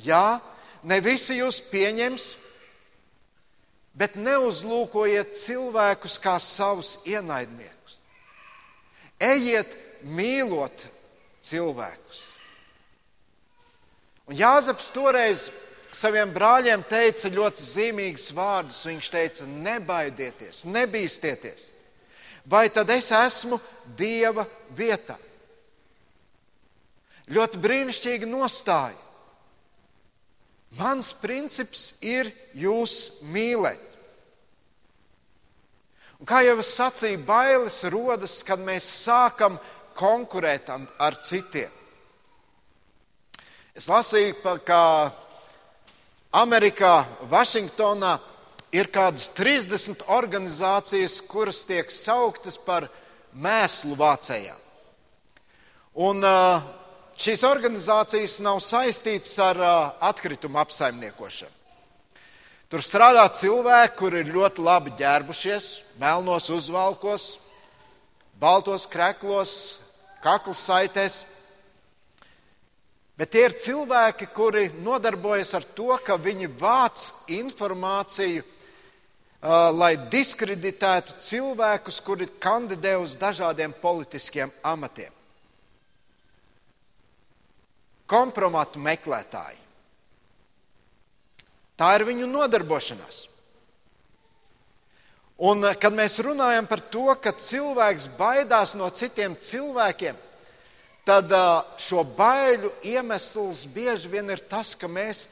jā, 0.03 0.41
ne 0.83 0.99
visi 1.01 1.39
jūs 1.39 1.61
pieņems, 1.71 2.27
bet 3.95 4.19
neuzlūkojiet 4.19 5.37
cilvēkus 5.39 6.19
kā 6.19 6.35
savus 6.43 6.97
ienaidniekus. 7.07 7.99
Ejiet 9.23 9.77
mīlot 10.11 10.89
cilvēkus. 11.47 12.25
Un 14.27 14.39
Jāzeps 14.41 14.89
toreiz 14.91 15.47
saviem 15.95 16.33
brāļiem 16.35 16.83
teica 16.89 17.31
ļoti 17.31 17.63
zīmīgus 17.63 18.31
vārdus. 18.35 18.83
Viņš 18.89 19.11
teica: 19.13 19.47
Nebaidieties, 19.47 20.65
nebīsties, 20.67 21.69
vai 22.45 22.67
tad 22.75 22.91
es 22.91 23.13
esmu 23.15 23.61
Dieva 23.97 24.49
vietā. 24.75 25.19
Ļoti 27.33 27.61
brīnišķīga 27.62 28.28
nostāja. 28.28 28.99
Mans 30.76 31.12
princips 31.23 31.95
ir 32.02 32.28
jūs 32.59 33.23
mīlēt. 33.31 33.81
Un 36.19 36.28
kā 36.28 36.40
jau 36.45 36.57
es 36.61 36.73
sacīju, 36.75 37.23
bailes 37.26 37.78
rodas, 37.93 38.38
kad 38.47 38.61
mēs 38.61 38.87
sākam 39.04 39.59
konkurēt 39.95 40.71
ar 40.73 41.16
citiem. 41.23 41.71
Es 43.75 43.88
lasīju, 43.90 44.37
ka 44.66 44.81
Amerikā, 46.35 47.04
Vašingtonā 47.31 48.16
ir 48.75 48.90
kādas 48.95 49.28
30 49.37 50.04
organizācijas, 50.11 51.20
kuras 51.31 51.62
tiek 51.66 51.90
sauktas 51.94 52.59
par 52.59 52.88
mēslu 53.35 53.94
vācējām. 53.99 54.59
Un 55.94 56.27
uh, 56.27 56.64
šīs 57.20 57.44
organizācijas 57.46 58.40
nav 58.42 58.59
saistītas 58.62 59.37
ar 59.42 59.61
atkritumu 60.03 60.59
apsaimniekošanu. 60.62 61.53
Tur 62.74 62.83
strādā 62.83 63.22
cilvēki, 63.31 63.94
kuri 63.94 64.22
ir 64.24 64.33
ļoti 64.35 64.62
labi 64.64 64.90
ģērbušies, 64.98 65.66
melnos 66.00 66.48
uzvalkos, 66.50 67.27
baltos 68.40 68.88
kreklos, 68.90 69.53
kakls 70.24 70.64
saitēs. 70.66 71.20
Bet 73.14 73.31
tie 73.31 73.44
ir 73.46 73.55
cilvēki, 73.62 74.27
kuri 74.35 74.66
nodarbojas 74.83 75.55
ar 75.55 75.68
to, 75.77 75.92
ka 76.03 76.18
viņi 76.18 76.50
vāc 76.59 77.12
informāciju, 77.37 78.42
lai 79.79 79.92
diskreditētu 80.11 81.20
cilvēkus, 81.22 82.00
kuri 82.03 82.27
kandidē 82.42 82.96
uz 82.98 83.14
dažādiem 83.20 83.77
politiskiem 83.85 84.50
amatiem 84.66 85.13
kompromatu 88.07 88.83
meklētāji. 88.83 89.61
Tā 91.75 91.95
ir 91.99 92.05
viņu 92.07 92.29
nodarbošanās. 92.31 93.25
Un, 95.38 95.64
eh, 95.64 95.75
kad 95.75 95.93
mēs 95.93 96.21
runājam 96.23 96.69
par 96.69 96.81
to, 96.81 97.14
ka 97.21 97.33
cilvēks 97.33 98.09
baidās 98.19 98.75
no 98.75 98.90
citiem 98.90 99.35
cilvēkiem, 99.35 100.14
tad 101.05 101.33
eh, 101.33 101.62
šo 101.79 102.05
baiļu 102.05 102.71
iemesls 102.83 103.67
bieži 103.67 104.09
vien 104.09 104.31
ir 104.31 104.38
tas, 104.38 104.75
ka 104.75 104.87
mēs 104.87 105.27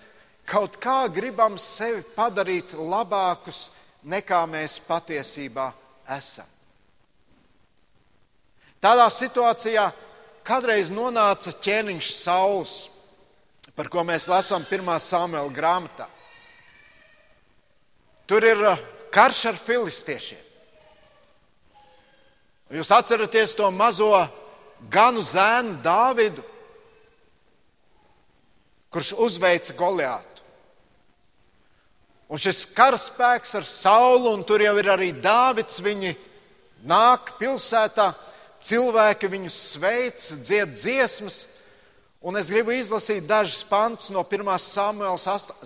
kaut 0.45 0.77
kā 0.83 1.07
gribam 1.09 1.59
sevi 1.59 2.03
padarīt 2.17 2.75
labākus 2.75 3.71
nekā 4.03 4.43
mēs 4.51 4.81
patiesībā 4.89 5.71
esam. 6.19 6.47
Tādā 8.83 9.07
situācijā 9.15 9.87
kādreiz 10.47 10.91
nonāca 10.93 11.53
ķēniņš 11.63 12.11
Sauls, 12.17 12.75
par 13.77 13.89
ko 13.93 14.05
mēs 14.07 14.29
lasām 14.31 14.67
1. 14.69 14.91
Samuēlā 15.01 15.53
grāmatā. 15.55 16.09
Tur 18.29 18.45
ir 18.47 18.61
uh, 18.65 18.81
karš 19.13 19.45
ar 19.53 19.61
filistiešiem. 19.61 20.41
Jūs 22.73 22.89
atceraties 22.97 23.53
to 23.53 23.67
mazo 23.69 24.15
ganu 24.91 25.21
zēnu 25.21 25.77
Dāvidu, 25.85 26.41
kurš 28.93 29.13
uzveica 29.21 29.77
Goliātu. 29.77 30.29
Un 32.33 32.41
šis 32.41 32.65
karaspēks 32.73 33.53
ar 33.59 33.67
saulu, 33.69 34.33
un 34.33 34.45
tur 34.49 34.65
jau 34.65 34.73
ir 34.81 34.89
arī 34.89 35.11
Dāvids, 35.13 35.83
viņi 35.85 36.15
nāk 36.89 37.35
pilsētā 37.37 38.09
cilvēki 38.63 39.31
viņus 39.33 39.59
sveic, 39.75 40.29
dzied 40.43 40.75
dziesmas. 40.77 41.47
Un 42.23 42.39
es 42.39 42.47
gribu 42.53 42.71
izlasīt 42.71 43.27
dažus 43.27 43.65
pantus 43.67 44.13
no 44.15 44.23
1. 44.23 44.47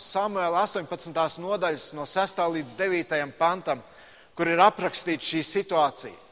Samuēla 0.01 0.63
18. 0.65 1.41
nodaļas, 1.45 1.91
no 1.93 2.07
6. 2.09 2.41
līdz 2.55 2.79
9. 2.79 3.19
pantam, 3.37 3.83
kur 4.37 4.49
ir 4.49 4.63
aprakstīta 4.65 5.25
šī 5.25 5.43
situācija. 5.45 6.23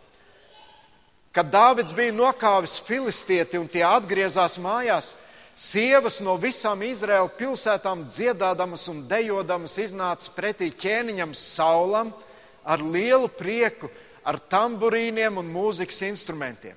Kad 1.34 1.50
Dāvids 1.50 1.92
bija 1.92 2.14
nokāvis 2.14 2.78
filistieti 2.86 3.58
un 3.58 3.68
tie 3.68 3.82
atgriezās 3.84 4.54
mājās, 4.62 5.12
sievas 5.58 6.20
no 6.22 6.36
visām 6.40 6.80
Izraēla 6.86 7.28
pilsētām 7.36 8.06
dziedādamas 8.06 8.86
un 8.92 9.02
dejodamas 9.10 9.74
iznāca 9.82 10.30
pretī 10.36 10.70
ķēniņam 10.70 11.34
Saulam 11.36 12.14
ar 12.64 12.80
lielu 12.80 13.28
prieku 13.28 13.90
ar 14.24 14.40
tamburīniem 14.50 15.38
un 15.40 15.52
mūzikas 15.52 16.00
instrumentiem. 16.08 16.76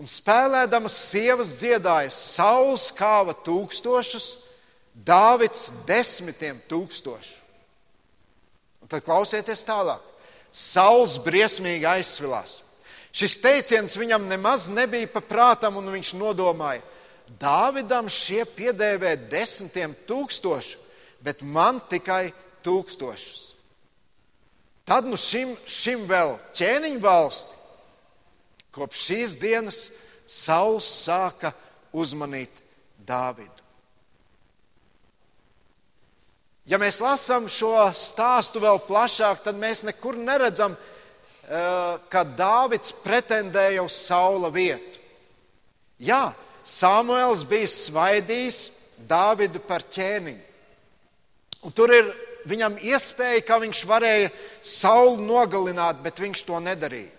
Un 0.00 0.08
spēlēdamas 0.08 0.94
sievas 1.10 1.58
dziedāja, 1.60 2.12
saules 2.14 2.88
kāva 2.96 3.36
tūkstošus, 3.46 4.30
Dāvids 4.90 5.68
desmitiem 5.86 6.58
tūkstošu. 6.68 7.36
Un 8.82 8.90
tad 8.90 9.04
klausieties 9.06 9.62
tālāk. 9.64 10.02
Sauls 10.50 11.14
briesmīgi 11.22 11.86
aizsvilās. 11.86 12.58
Šis 13.14 13.36
teiciens 13.42 13.96
viņam 13.96 14.26
nemaz 14.28 14.66
nebija 14.70 15.08
paprātam, 15.10 15.78
un 15.78 15.92
viņš 15.94 16.12
nodomāja, 16.18 16.82
Dāvidam 17.38 18.08
šie 18.10 18.42
piedēvē 18.56 19.14
desmitiem 19.30 19.94
tūkstošu, 20.08 20.80
bet 21.22 21.44
man 21.46 21.78
tikai 21.90 22.32
tūkstošus. 22.66 23.49
Tad 24.90 25.06
nu 25.06 25.14
šim, 25.14 25.52
šim 25.70 26.00
vēl 26.10 26.32
ķēniņu 26.58 26.98
valsti 26.98 27.58
kopš 28.74 29.02
šīs 29.06 29.36
dienas 29.38 29.78
Sauls 30.26 30.86
sāka 31.06 31.52
uzmanīt 31.94 32.58
Dāvidu. 33.06 33.54
Ja 36.66 36.78
mēs 36.78 37.00
lasām 37.02 37.46
šo 37.50 37.72
stāstu 37.94 38.62
vēl 38.62 38.78
plašāk, 38.86 39.44
tad 39.46 39.58
mēs 39.58 39.84
nekur 39.86 40.18
neredzam, 40.18 40.74
eh, 40.74 41.98
ka 42.10 42.24
Dāvids 42.24 42.90
pretendēja 43.02 43.82
uz 43.82 43.94
Saula 43.94 44.50
vietu. 44.50 44.98
Jā, 45.98 46.32
Samuēls 46.64 47.46
bija 47.46 47.66
svaidījis 47.66 48.70
Dāvidu 49.06 49.62
par 49.66 49.82
ķēniņu. 49.82 50.46
Un 51.62 51.72
tur 51.72 51.94
ir 51.94 52.29
viņam 52.48 52.78
iespēja, 52.80 53.42
ka 53.44 53.58
viņš 53.62 53.84
varēja 53.88 54.30
sauli 54.64 55.24
nogalināt, 55.26 56.00
bet 56.04 56.20
viņš 56.22 56.44
to 56.48 56.60
nedarīja. 56.62 57.16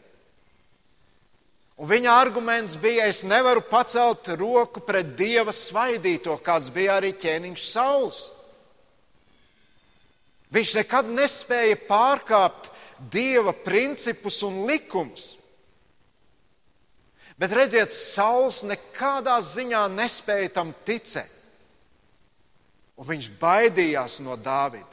Un 1.82 1.90
viņa 1.90 2.14
arguments 2.14 2.76
bija, 2.78 3.08
es 3.10 3.24
nevaru 3.26 3.64
pacelt 3.66 4.28
roku 4.38 4.84
pret 4.86 5.16
dieva 5.18 5.50
svaidīto, 5.50 6.36
kāds 6.46 6.70
bija 6.70 7.00
arī 7.00 7.10
ķēniņš 7.18 7.64
sauls. 7.72 8.20
Viņš 10.54 10.76
nekad 10.78 11.10
nespēja 11.10 11.80
pārkāpt 11.88 12.70
dieva 13.10 13.54
principus 13.66 14.42
un 14.46 14.66
likumus. 14.70 15.32
Bet 17.42 17.56
redziet, 17.58 17.96
sauls 17.98 18.62
nekādā 18.70 19.40
ziņā 19.42 19.88
nespēja 19.96 20.52
tam 20.60 20.76
ticēt. 20.86 21.40
Un 23.02 23.08
viņš 23.10 23.32
baidījās 23.42 24.20
no 24.22 24.36
Dāvida. 24.38 24.91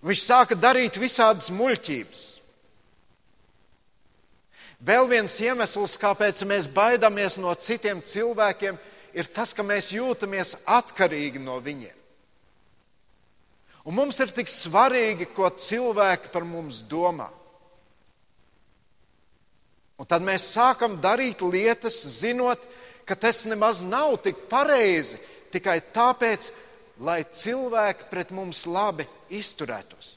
Viņš 0.00 0.20
sāka 0.24 0.56
darīt 0.56 0.96
visādas 1.00 1.50
muļķības. 1.52 2.26
Vēl 4.80 5.04
viens 5.10 5.34
iemesls, 5.44 5.98
kāpēc 6.00 6.40
mēs 6.48 6.68
baidāmies 6.72 7.36
no 7.36 7.52
citiem 7.52 8.00
cilvēkiem, 8.00 8.78
ir 9.12 9.28
tas, 9.34 9.52
ka 9.52 9.64
mēs 9.66 9.90
jūtamies 9.92 10.54
atkarīgi 10.64 11.42
no 11.42 11.58
viņiem. 11.60 11.96
Un 13.84 13.96
mums 13.96 14.20
ir 14.20 14.32
tik 14.32 14.48
svarīgi, 14.48 15.28
ko 15.36 15.50
cilvēki 15.52 16.32
par 16.32 16.44
mums 16.48 16.80
domā. 16.88 17.28
Un 20.00 20.08
tad 20.08 20.24
mēs 20.24 20.48
sākam 20.54 20.96
darīt 21.00 21.42
lietas, 21.44 21.98
zinot, 22.20 22.60
ka 23.04 23.16
tas 23.16 23.42
nemaz 23.48 23.82
nav 23.84 24.16
tik 24.24 24.46
pareizi, 24.48 25.20
tikai 25.52 25.80
tāpēc, 25.92 26.48
lai 27.00 27.22
cilvēki 27.24 28.08
pret 28.10 28.32
mums 28.34 28.66
labi 28.68 29.06
izturētos. 29.32 30.14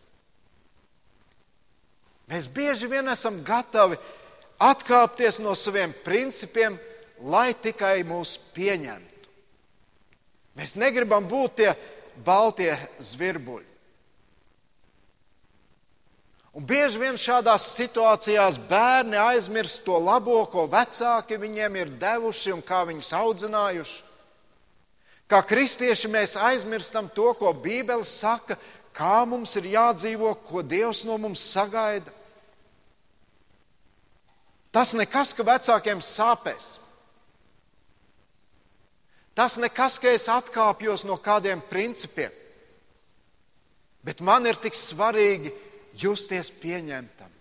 Mēs 2.31 2.47
bieži 2.51 2.87
vien 2.91 3.07
esam 3.11 3.41
gatavi 3.45 3.97
atkāpties 4.63 5.39
no 5.43 5.55
saviem 5.59 5.93
principiem, 6.05 6.77
lai 7.23 7.51
tikai 7.53 8.01
mūs 8.07 8.37
pieņemtu. 8.55 9.29
Mēs 10.57 10.75
negribam 10.77 11.25
būt 11.27 11.55
tie 11.59 11.71
baltie 12.25 12.73
zvirbuļi. 13.01 13.69
Un 16.53 16.65
bieži 16.69 16.99
vien 17.01 17.15
šādās 17.17 17.65
situācijās 17.73 18.59
bērni 18.69 19.17
aizmirst 19.17 19.81
to 19.87 19.97
labo, 19.97 20.43
ko 20.45 20.67
vecāki 20.69 21.39
viņiem 21.41 21.79
ir 21.81 21.93
devuši 21.97 22.53
un 22.53 22.61
kā 22.61 22.83
viņus 22.85 23.09
audzinājuši. 23.17 23.95
Kā 25.33 25.39
kristieši 25.41 26.11
mēs 26.13 26.35
aizmirstam 26.37 27.07
to, 27.09 27.31
ko 27.33 27.49
Bībele 27.57 28.05
saka, 28.05 28.53
kā 28.93 29.23
mums 29.25 29.55
ir 29.57 29.71
jādzīvo, 29.71 30.29
ko 30.45 30.61
Dievs 30.61 30.99
no 31.09 31.15
mums 31.17 31.41
sagaida. 31.41 32.11
Tas 34.69 34.93
nekas, 34.93 35.31
ka 35.33 35.45
vecākiem 35.47 36.03
sāpēs. 36.05 36.67
Tas 39.33 39.57
nekas, 39.57 39.97
ka 39.97 40.13
es 40.13 40.29
atkāpjos 40.29 41.01
no 41.09 41.17
kādiem 41.17 41.65
principiem. 41.65 42.29
Bet 44.05 44.21
man 44.21 44.45
ir 44.45 44.61
tik 44.61 44.77
svarīgi 44.77 45.49
justies 45.97 46.53
pieņemtam. 46.61 47.31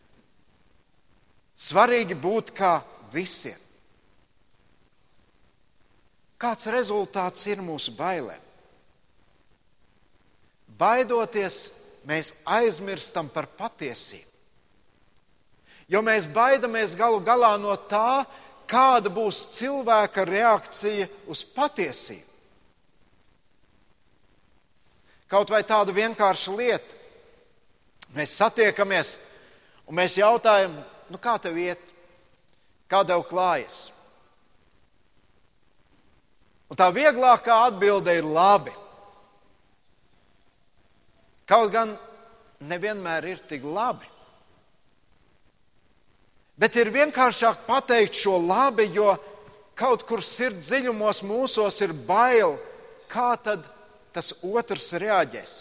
Svarīgi 1.60 2.16
būt 2.16 2.54
kā 2.56 2.78
visiem. 3.12 3.60
Kāds 6.42 6.66
rezultāts 6.74 7.46
ir 7.46 7.62
mūsu 7.62 7.94
bailēm? 7.94 8.40
Baidoties, 10.78 11.68
mēs 12.08 12.32
aizmirstam 12.42 13.28
par 13.30 13.46
patiesību. 13.46 14.26
Jo 15.92 16.00
mēs 16.02 16.26
baidamies 16.26 16.96
galu 16.98 17.20
galā 17.22 17.52
no 17.60 17.76
tā, 17.86 18.24
kāda 18.66 19.12
būs 19.12 19.44
cilvēka 19.58 20.24
reakcija 20.26 21.06
uz 21.30 21.44
patiesību. 21.54 22.30
Kaut 25.30 25.52
vai 25.52 25.62
tāda 25.64 25.94
vienkārša 25.96 26.56
lieta. 26.56 26.98
Mēs 28.12 28.34
satiekamies 28.36 29.14
un 29.88 29.96
mēs 29.96 30.18
jautājam, 30.18 30.74
nu 31.08 31.20
kā 31.20 31.38
tev 31.40 31.56
iet, 31.56 31.80
kā 32.90 33.00
tev 33.08 33.24
klājas. 33.30 33.86
Un 36.72 36.78
tā 36.80 36.86
vieglākā 36.88 37.52
atbilde 37.66 38.14
ir 38.16 38.24
labi. 38.24 38.72
Kaut 41.44 41.68
gan 41.74 41.90
nevienmēr 42.64 43.26
ir 43.28 43.42
tik 43.50 43.66
labi. 43.68 44.08
Bet 46.56 46.78
ir 46.80 46.88
vienkāršāk 46.94 47.66
pateikt 47.66 48.16
šo 48.16 48.38
labi, 48.40 48.86
jo 48.94 49.10
kaut 49.76 50.06
kur 50.08 50.22
sirds 50.24 50.70
dziļumos 50.70 51.20
mūsos 51.28 51.80
ir 51.84 51.92
bail, 52.08 52.56
kā 53.10 53.34
tad 53.36 53.66
tas 54.16 54.32
otrs 54.40 54.92
reaģēs. 55.02 55.54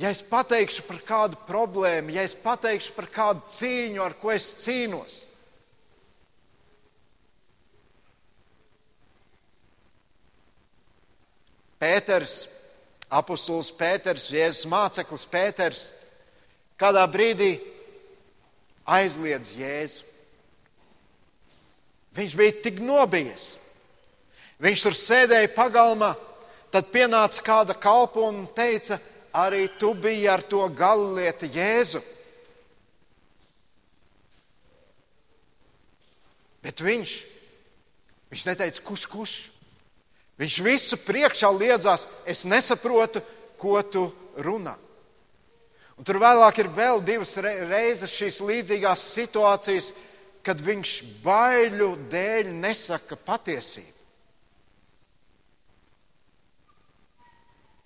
Ja 0.00 0.10
es 0.10 0.24
pateikšu 0.26 0.88
par 0.88 0.98
kādu 1.06 1.38
problēmu, 1.46 2.16
ja 2.16 2.24
es 2.26 2.34
pateikšu 2.34 2.96
par 2.96 3.06
kādu 3.14 3.46
cīņu, 3.46 4.02
ar 4.02 4.18
ko 4.18 4.32
es 4.34 4.48
cīnos, 4.64 5.20
Pēters, 11.84 12.46
apustulis 13.12 13.68
Pēters, 13.76 14.30
Jēzus 14.32 14.64
māceklis 14.72 15.26
Pēters, 15.28 15.82
kādā 16.80 17.04
brīdī 17.12 17.58
aizliedz 18.88 19.52
Jēzu. 19.58 20.06
Viņš 22.14 22.36
bija 22.38 22.56
tik 22.64 22.80
nobijies. 22.80 23.50
Viņš 24.62 24.84
tur 24.86 24.96
sēdēja 24.96 25.50
pagalmā, 25.52 26.12
tad 26.72 26.88
pienāca 26.94 27.42
kāda 27.44 27.76
kalpa 27.76 28.22
un 28.22 28.44
teica, 28.56 29.00
arī 29.34 29.66
tu 29.78 29.92
biji 29.98 30.28
ar 30.30 30.44
to 30.46 30.62
gallieti 30.72 31.50
Jēzu. 31.52 32.00
Bet 36.64 36.80
viņš, 36.80 37.18
viņš 38.30 38.46
neteica, 38.48 38.86
kurš, 38.86 39.10
kurš. 39.10 39.34
Viņš 40.40 40.56
visu 40.66 40.98
priekšā 41.04 41.50
liedzās, 41.54 42.08
es 42.26 42.42
nesaprotu, 42.48 43.22
ko 43.60 43.78
tu 43.86 44.08
runā. 44.42 44.74
Un 45.94 46.06
tur 46.06 46.18
vēlāk 46.18 46.58
ir 46.58 46.72
vēl 46.74 47.02
divas 47.06 47.36
reizes 47.38 48.16
šīs 48.18 48.40
līdzīgās 48.42 49.04
situācijas, 49.14 49.92
kad 50.44 50.58
viņš 50.60 50.94
baiļu 51.22 51.92
dēļ 52.10 52.50
nesaka 52.58 53.16
patiesību. 53.16 53.92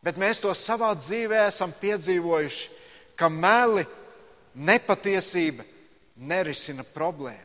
Bet 0.03 0.17
mēs 0.17 0.41
to 0.41 0.55
savā 0.57 0.95
dzīvē 0.97 1.45
esam 1.51 1.75
piedzīvojuši, 1.75 2.71
ka 3.19 3.29
meli, 3.29 3.85
nepatiesība 4.55 5.67
nerisina 6.17 6.87
problēmu. 6.95 7.45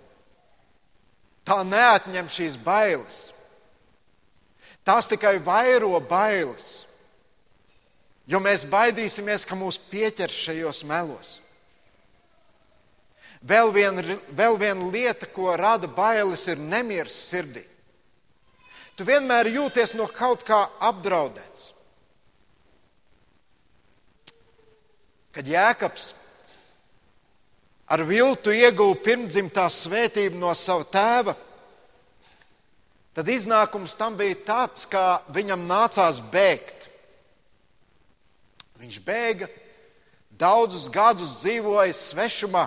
Tā 1.44 1.60
neatņem 1.68 2.30
šīs 2.32 2.56
bailes. 2.64 3.33
Tās 4.84 5.08
tikai 5.08 5.38
vairo 5.44 5.96
bailes. 6.04 6.84
Jo 8.28 8.40
mēs 8.40 8.64
baidīsimies, 8.68 9.46
ka 9.48 9.56
mūs 9.60 9.80
pieķers 9.90 10.44
šajos 10.48 10.84
melos. 10.88 11.38
Vēl 13.44 13.74
viena, 13.76 14.04
vēl 14.32 14.56
viena 14.60 14.88
lieta, 14.88 15.28
ko 15.28 15.52
rada 15.60 15.90
bailes, 15.92 16.46
ir 16.48 16.60
nemieris 16.60 17.16
sirdī. 17.28 17.66
Tu 18.96 19.04
vienmēr 19.08 19.50
jūties 19.52 19.96
no 20.00 20.08
kaut 20.08 20.46
kā 20.48 20.62
apdraudēts. 20.88 21.72
Kad 25.34 25.50
Jēkabs 25.50 26.12
ar 27.90 28.04
viltu 28.08 28.54
ieguva 28.54 28.96
pirmdzimtā 29.04 29.66
svētību 29.70 30.38
no 30.40 30.54
sava 30.56 30.86
tēva, 30.94 31.34
tad 33.14 33.30
iznākums 33.30 33.98
tam 33.98 34.18
bija 34.20 34.38
tāds, 34.46 34.88
ka 34.90 35.22
viņam 35.34 35.68
nācās 35.70 36.22
bēgt. 36.34 36.88
Viņš 38.82 39.00
bēga, 39.06 39.48
daudzus 40.32 40.90
gadus 40.92 41.38
dzīvoja 41.44 41.94
svešumā, 41.96 42.66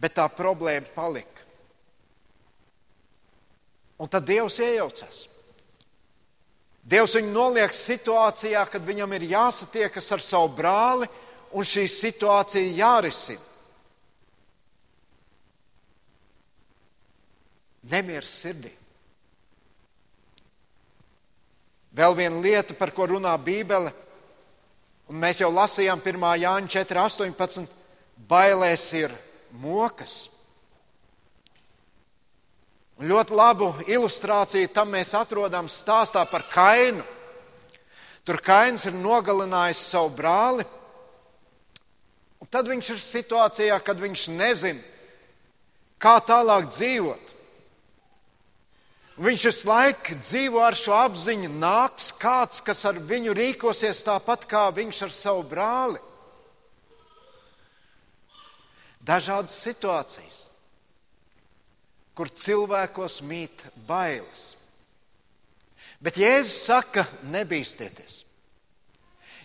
bet 0.00 0.14
tā 0.16 0.28
problēma 0.32 0.88
palika. 0.94 1.44
Un 3.98 4.08
tad 4.08 4.24
Dievs 4.28 4.60
iejaucas. 4.62 5.26
Dievs 6.88 7.18
viņu 7.18 7.34
noliek 7.34 7.74
situācijā, 7.74 8.62
kad 8.70 8.84
viņam 8.86 9.12
ir 9.18 9.26
jāsatiekas 9.34 10.06
ar 10.14 10.22
savu 10.24 10.54
brāli, 10.56 11.08
un 11.52 11.66
šī 11.66 11.84
situācija 11.90 12.76
jārisina. 12.78 13.44
Nemieris 17.88 18.32
sirdī. 18.42 18.72
Vēl 21.98 22.14
viena 22.14 22.38
lieta, 22.38 22.76
par 22.78 22.92
ko 22.94 23.08
runā 23.10 23.32
Bībele, 23.42 23.90
un 25.10 25.18
mēs 25.18 25.40
jau 25.42 25.48
lasījām 25.50 25.98
1. 25.98 26.26
Jāņa 26.44 26.70
4.18. 26.86 27.64
Bailēs 28.30 28.84
ir 28.94 29.14
mokas. 29.58 30.28
Un 32.98 33.10
ļoti 33.10 33.34
labu 33.34 33.72
ilustrāciju 33.90 34.70
tam 34.74 34.92
mēs 34.94 35.10
atrodam 35.18 35.66
stāstā 35.70 36.22
par 36.30 36.46
Kainu. 36.52 37.02
Tur 38.22 38.38
Kains 38.46 38.86
ir 38.86 38.94
nogalinājis 38.94 39.82
savu 39.90 40.12
brāli, 40.14 40.66
un 42.38 42.50
tad 42.52 42.70
viņš 42.70 42.90
ir 42.94 43.02
situācijā, 43.02 43.78
kad 43.82 43.98
viņš 43.98 44.28
nezina, 44.36 44.82
kā 45.98 46.18
tālāk 46.22 46.70
dzīvot. 46.70 47.27
Viņš 49.18 49.44
visu 49.48 49.66
laiku 49.66 50.14
dzīvo 50.22 50.60
ar 50.62 50.76
šo 50.78 50.94
apziņu, 50.94 51.48
nāks 51.58 52.12
kāds, 52.20 52.60
kas 52.62 52.84
ar 52.86 53.00
viņu 53.02 53.32
rīkosies 53.34 54.04
tāpat 54.06 54.44
kā 54.46 54.68
viņš 54.74 55.00
ar 55.08 55.14
savu 55.14 55.42
brāli. 55.50 55.98
Dažādas 59.02 59.56
situācijas, 59.64 60.36
kur 62.14 62.30
cilvēkos 62.30 63.18
mīt 63.26 63.64
bailes. 63.88 64.52
Bet 65.98 66.20
Jēzus 66.20 66.60
saka, 66.68 67.02
nebīsties. 67.32 68.20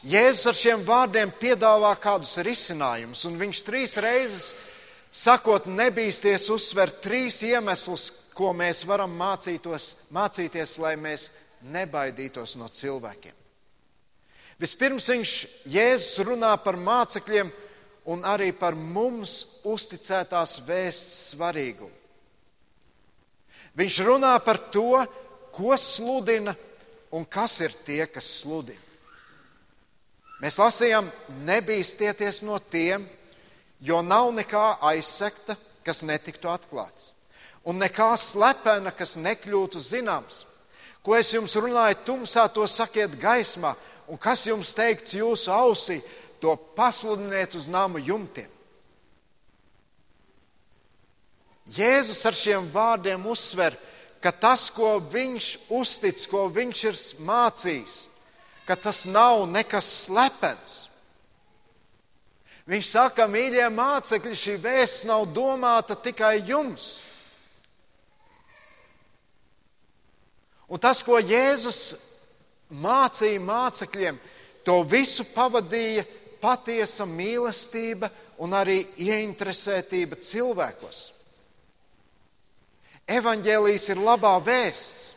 Jēzus 0.05 0.51
ar 0.51 0.59
šiem 0.59 0.83
vārdiem 0.85 1.31
piedāvā 1.39 1.95
kādus 1.97 2.35
risinājumus, 2.45 3.25
un 3.25 3.39
viņš 3.41 3.63
trīs 3.65 3.97
reizes 4.03 4.51
sakot, 5.13 5.65
nebīsties, 5.69 6.49
uzsver 6.53 6.91
trīs 7.01 7.39
iemeslus, 7.45 8.09
ko 8.35 8.51
mēs 8.57 8.83
varam 8.89 9.13
mācīties, 9.17 10.75
lai 10.81 10.95
mēs 10.99 11.29
nebaidītos 11.73 12.57
no 12.59 12.67
cilvēkiem. 12.67 13.35
Vispirms 14.59 15.09
viņš 15.09 15.33
Jēzus 15.73 16.25
runā 16.27 16.53
par 16.63 16.77
mācekļiem 16.79 17.49
un 18.13 18.23
arī 18.27 18.51
par 18.55 18.75
mums 18.75 19.61
uzticētās 19.67 20.59
vēsts 20.67 21.33
svarīgumu. 21.33 22.01
Viņš 23.73 23.99
runā 24.05 24.35
par 24.45 24.59
to, 24.73 25.01
ko 25.53 25.73
sludina 25.79 26.53
un 27.13 27.25
kas 27.25 27.57
ir 27.65 27.73
tie, 27.85 28.03
kas 28.05 28.27
sludina. 28.41 28.81
Mēs 30.43 30.59
lasījām, 30.59 31.07
nebīsties 31.47 32.43
no 32.45 32.59
tiem, 32.59 33.05
jo 33.81 34.01
nav 34.05 34.29
nekā 34.35 34.65
aizsekta, 34.91 35.55
kas 35.83 36.03
netiktu 36.05 36.51
atklāts 36.51 37.13
un 37.63 37.79
nekā 37.79 38.11
slepena, 38.19 38.91
kas 38.91 39.15
nekļūtu 39.19 39.81
zināms. 39.83 40.43
Ko 41.03 41.15
es 41.17 41.33
jums 41.33 41.55
runāju 41.59 41.99
tumsā, 42.07 42.47
to 42.51 42.63
sakiet 42.67 43.15
gaismā, 43.19 43.73
un 44.07 44.19
kas 44.19 44.45
jums 44.47 44.71
teikts 44.75 45.15
jūsu 45.17 45.51
ausī, 45.51 45.99
to 46.39 46.55
pasludiniet 46.75 47.55
uz 47.55 47.67
nama 47.71 47.99
jumtiem. 47.99 48.51
Jēzus 51.73 52.19
ar 52.27 52.35
šiem 52.35 52.67
vārdiem 52.71 53.23
uzsver, 53.31 53.75
ka 54.23 54.31
tas, 54.31 54.69
ko 54.71 54.97
viņš 54.99 55.47
uztic, 55.71 56.23
ko 56.31 56.47
viņš 56.51 56.83
ir 56.87 56.99
mācījis, 57.27 57.95
ka 58.67 58.75
tas 58.79 59.03
nav 59.07 59.45
nekas 59.51 59.87
slepens. 60.05 60.75
Viņš 62.67 62.89
saka, 62.95 63.27
mīļie 63.27 63.65
mācekļi, 63.75 64.35
šī 64.39 64.53
vēsts 64.63 65.07
nav 65.07 65.25
domāta 65.35 65.97
tikai 65.99 66.37
jums. 66.47 67.02
Un 70.73 70.81
tas, 70.81 71.03
ko 71.05 71.19
Jēzus 71.21 71.93
mācīja 72.81 73.41
mācekļiem, 73.45 74.17
to 74.65 74.79
visu 74.89 75.27
pavadīja 75.29 76.05
patiesa 76.41 77.05
mīlestība 77.05 78.09
un 78.41 78.55
arī 78.57 78.79
ieinteresētība 79.05 80.17
cilvēkos. 80.17 81.01
Evangelijas 83.05 83.85
ir 83.93 84.01
labā 84.01 84.33
vēsts. 84.41 85.11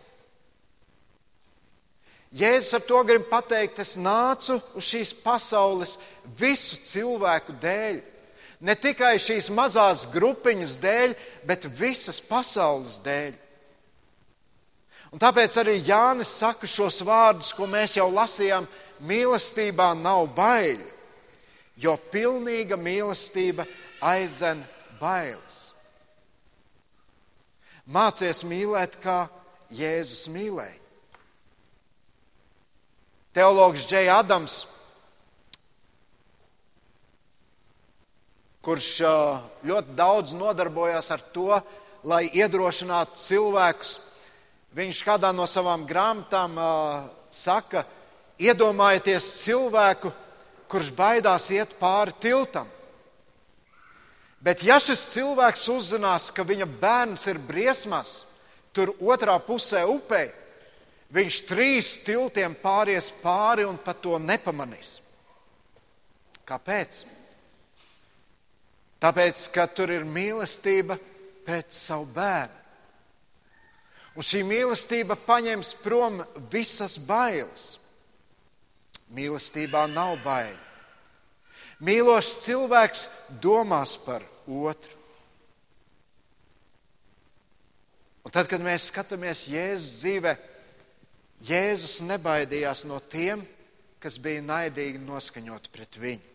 Jēzus 2.37 2.77
ar 2.77 2.85
to 2.85 3.01
grib 3.09 3.25
pateikt, 3.31 3.81
es 3.81 3.95
nācu 3.97 4.59
uz 4.77 4.91
šīs 4.91 5.15
pasaules 5.23 5.97
visu 6.37 6.83
cilvēku 6.85 7.57
dēļ. 7.63 8.03
Ne 8.61 8.75
tikai 8.77 9.15
šīs 9.23 9.49
mazās 9.55 10.05
grupiņas 10.13 10.77
dēļ, 10.83 11.17
bet 11.49 11.69
visas 11.79 12.21
pasaules 12.21 13.01
dēļ. 13.07 13.46
Un 15.15 15.23
tāpēc 15.23 15.57
arī 15.63 15.77
Jānis 15.87 16.33
saka 16.41 16.67
šos 16.67 17.01
vārdus, 17.07 17.53
ko 17.55 17.69
mēs 17.71 17.97
jau 17.99 18.09
lasījām. 18.11 18.67
Mīlestībā 19.07 19.91
nav 20.01 20.25
baiļu, 20.35 20.87
jo 21.85 21.95
pilnīga 22.13 22.79
mīlestība 22.81 23.67
aizdzen 24.01 24.63
bailes. 25.01 25.59
Mācies 27.87 28.41
mīlēt, 28.49 28.97
kā 29.03 29.27
Jēzus 29.71 30.27
mīlēja. 30.33 30.81
Teologs 33.37 33.85
Džeja 33.85 34.17
Adams, 34.23 34.63
kurš 38.65 38.89
ļoti 39.69 39.95
daudz 39.95 40.33
nodarbojās 40.35 41.13
ar 41.15 41.23
to, 41.35 41.61
lai 42.09 42.25
iedrošinātu 42.33 43.21
cilvēkus 43.21 43.93
Viņš 44.77 44.99
kādā 45.07 45.31
no 45.33 45.47
savām 45.49 45.87
grāmatām 45.89 46.59
uh, 46.61 47.07
saka, 47.33 47.87
iedomājieties 48.37 49.29
cilvēku, 49.41 50.11
kurš 50.69 50.91
baidās 50.93 51.49
iet 51.55 51.73
pāri 51.81 52.13
tiltam. 52.21 52.69
Bet 54.45 54.61
ja 54.63 54.77
šis 54.83 55.07
cilvēks 55.15 55.65
uzzinās, 55.73 56.29
ka 56.31 56.45
viņa 56.45 56.69
bērns 56.81 57.25
ir 57.33 57.41
briesmās, 57.41 58.19
tur 58.77 58.93
otrā 59.01 59.39
pusē 59.41 59.87
upē, 59.89 60.27
viņš 61.17 61.41
trīs 61.49 61.95
tiltiem 62.05 62.55
pāries 62.61 63.09
pāri 63.23 63.65
un 63.65 63.81
pat 63.81 64.03
to 64.05 64.21
nepamanīs. 64.21 64.99
Kāpēc? 66.47 67.01
Tāpēc, 69.01 69.49
ka 69.57 69.67
tur 69.73 69.91
ir 69.97 70.05
mīlestība 70.05 71.01
pret 71.49 71.73
savu 71.73 72.07
bērnu. 72.13 72.66
Un 74.17 74.25
šī 74.25 74.41
mīlestība 74.49 75.17
paņems 75.27 75.75
prom 75.83 76.23
visas 76.53 76.97
bailes. 76.97 77.75
Mīlestībā 79.13 79.85
nav 79.93 80.17
bail. 80.25 80.57
Mīlošs 81.85 82.39
cilvēks 82.47 83.03
domās 83.45 83.95
par 84.01 84.25
otru. 84.49 84.95
Un 88.25 88.33
tad, 88.35 88.49
kad 88.51 88.65
mēs 88.65 88.89
skatāmies 88.91 89.45
Jēzus 89.53 90.01
dzīvē, 90.01 90.33
Jēzus 91.47 92.01
nebaidījās 92.09 92.87
no 92.89 92.97
tiem, 93.13 93.45
kas 94.03 94.17
bija 94.19 94.43
naidīgi 94.43 94.99
noskaņoti 95.05 95.71
pret 95.71 95.99
viņu. 96.01 96.33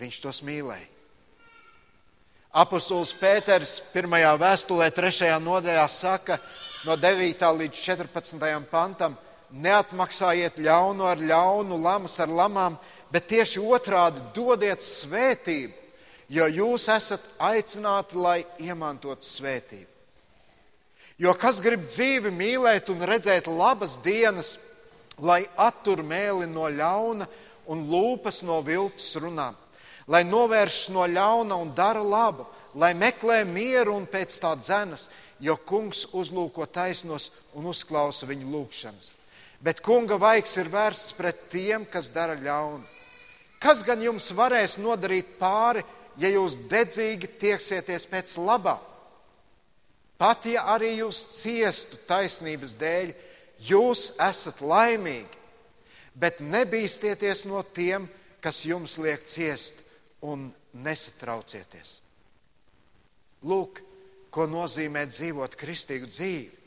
Viņš 0.00 0.22
tos 0.24 0.40
mīlēja. 0.46 0.97
Apostols 2.48 3.10
Pēters 3.12 3.74
pirmajā 3.92 4.30
vēstulē, 4.40 4.86
trešajā 4.96 5.36
nodaļā 5.44 5.82
saka 5.92 6.38
no 6.86 6.94
9. 6.96 7.42
līdz 7.58 7.80
14. 7.84 8.46
pantam: 8.70 9.16
Neatmaksājiet 9.52 10.56
ļaunu 10.56 11.04
ar 11.04 11.20
ļaunu, 11.20 11.76
lamas 11.76 12.16
ar 12.20 12.32
lamām, 12.32 12.78
bet 13.12 13.28
tieši 13.28 13.60
otrādi 13.60 14.24
dodiet 14.32 14.80
svētību, 14.80 15.74
jo 16.28 16.48
jūs 16.48 16.88
esat 16.88 17.20
aicināti, 17.36 18.16
lai 18.16 18.40
iemantotu 18.64 19.28
svētību. 19.28 19.92
Jo 21.18 21.34
kas 21.36 21.60
grib 21.60 21.84
dzīvi 21.84 22.32
mīlēt 22.32 22.88
un 22.88 23.04
redzēt 23.04 23.48
labas 23.52 23.98
dienas, 24.00 24.56
lai 25.20 25.42
attur 25.56 26.00
mēli 26.00 26.48
no 26.48 26.64
ļauna 26.70 27.28
un 27.68 27.88
lūpas 27.92 28.40
no 28.46 28.62
viltus 28.64 29.16
runām? 29.20 29.56
Lai 30.08 30.24
novērš 30.24 30.88
no 30.94 31.04
ļauna 31.06 31.58
un 31.60 31.74
dara 31.76 32.02
labu, 32.02 32.46
lai 32.80 32.94
meklē 32.96 33.42
mieru 33.44 33.94
un 33.96 34.06
pēc 34.08 34.38
tā 34.40 34.54
dzenas, 34.60 35.08
jo 35.40 35.56
kungs 35.68 36.06
uzlūko 36.16 36.66
taisnos 36.72 37.30
un 37.54 37.68
uzklausa 37.68 38.26
viņu 38.26 38.48
lūgšanas. 38.52 39.12
Bet 39.60 39.82
kunga 39.84 40.18
vaigs 40.18 40.54
ir 40.58 40.70
vērsts 40.70 41.14
pret 41.18 41.48
tiem, 41.52 41.84
kas 41.84 42.10
dara 42.14 42.38
ļaunu. 42.38 42.84
Kas 43.58 43.82
gan 43.82 44.02
jums 44.02 44.30
varēs 44.38 44.76
nodarīt 44.78 45.34
pāri, 45.38 45.82
ja 46.18 46.30
jūs 46.30 46.56
dedzīgi 46.70 47.30
tieksieties 47.40 48.06
pēc 48.06 48.36
labā? 48.38 48.76
Pat 50.18 50.46
ja 50.50 50.64
arī 50.74 50.96
jūs 50.98 51.18
ciestu 51.38 51.98
taisnības 52.06 52.74
dēļ, 52.78 53.10
jūs 53.66 54.12
esat 54.22 54.62
laimīgi, 54.62 55.42
bet 56.14 56.40
nebīsties 56.42 57.44
no 57.50 57.62
tiem, 57.74 58.08
kas 58.42 58.64
jums 58.66 58.96
liek 59.02 59.26
ciest 59.26 59.84
un 60.26 60.48
nesatraucieties. 60.72 61.98
Lūk, 63.46 63.82
ko 64.34 64.46
nozīmē 64.50 65.06
dzīvot 65.08 65.56
kristīgu 65.58 66.08
dzīvi. 66.10 66.58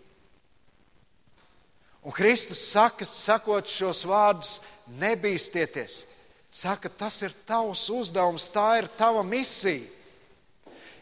Un 2.01 2.15
Kristus 2.15 2.63
saka, 2.71 3.05
sakot 3.05 3.67
šos 3.69 4.05
vārdus, 4.09 4.55
nebīsties. 4.97 6.01
Saka, 6.51 6.89
tas 6.89 7.21
ir 7.21 7.35
tavs 7.47 7.85
uzdevums, 7.93 8.49
tā 8.51 8.81
ir 8.81 8.89
tava 8.97 9.21
misija. 9.23 9.85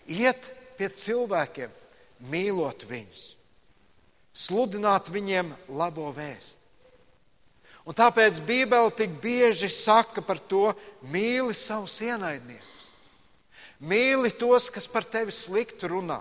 Iet 0.09 0.51
pie 0.77 0.89
cilvēkiem, 0.89 1.71
mīlot 2.29 2.83
viņus, 2.89 3.23
sludināt 4.35 5.09
viņiem 5.13 5.53
labo 5.79 6.09
vēstu. 6.13 6.58
Un 7.87 7.95
tāpēc 7.95 8.41
Bībele 8.45 8.91
tik 8.95 9.15
bieži 9.21 9.69
saka 9.71 10.21
par 10.21 10.39
to, 10.39 10.73
mīli 11.09 11.55
savus 11.57 11.95
ienaidniekus. 12.05 12.67
Mīli 13.79 14.33
tos, 14.35 14.67
kas 14.69 14.89
par 14.91 15.07
tevi 15.07 15.31
sliktu 15.31 15.87
runā, 15.87 16.19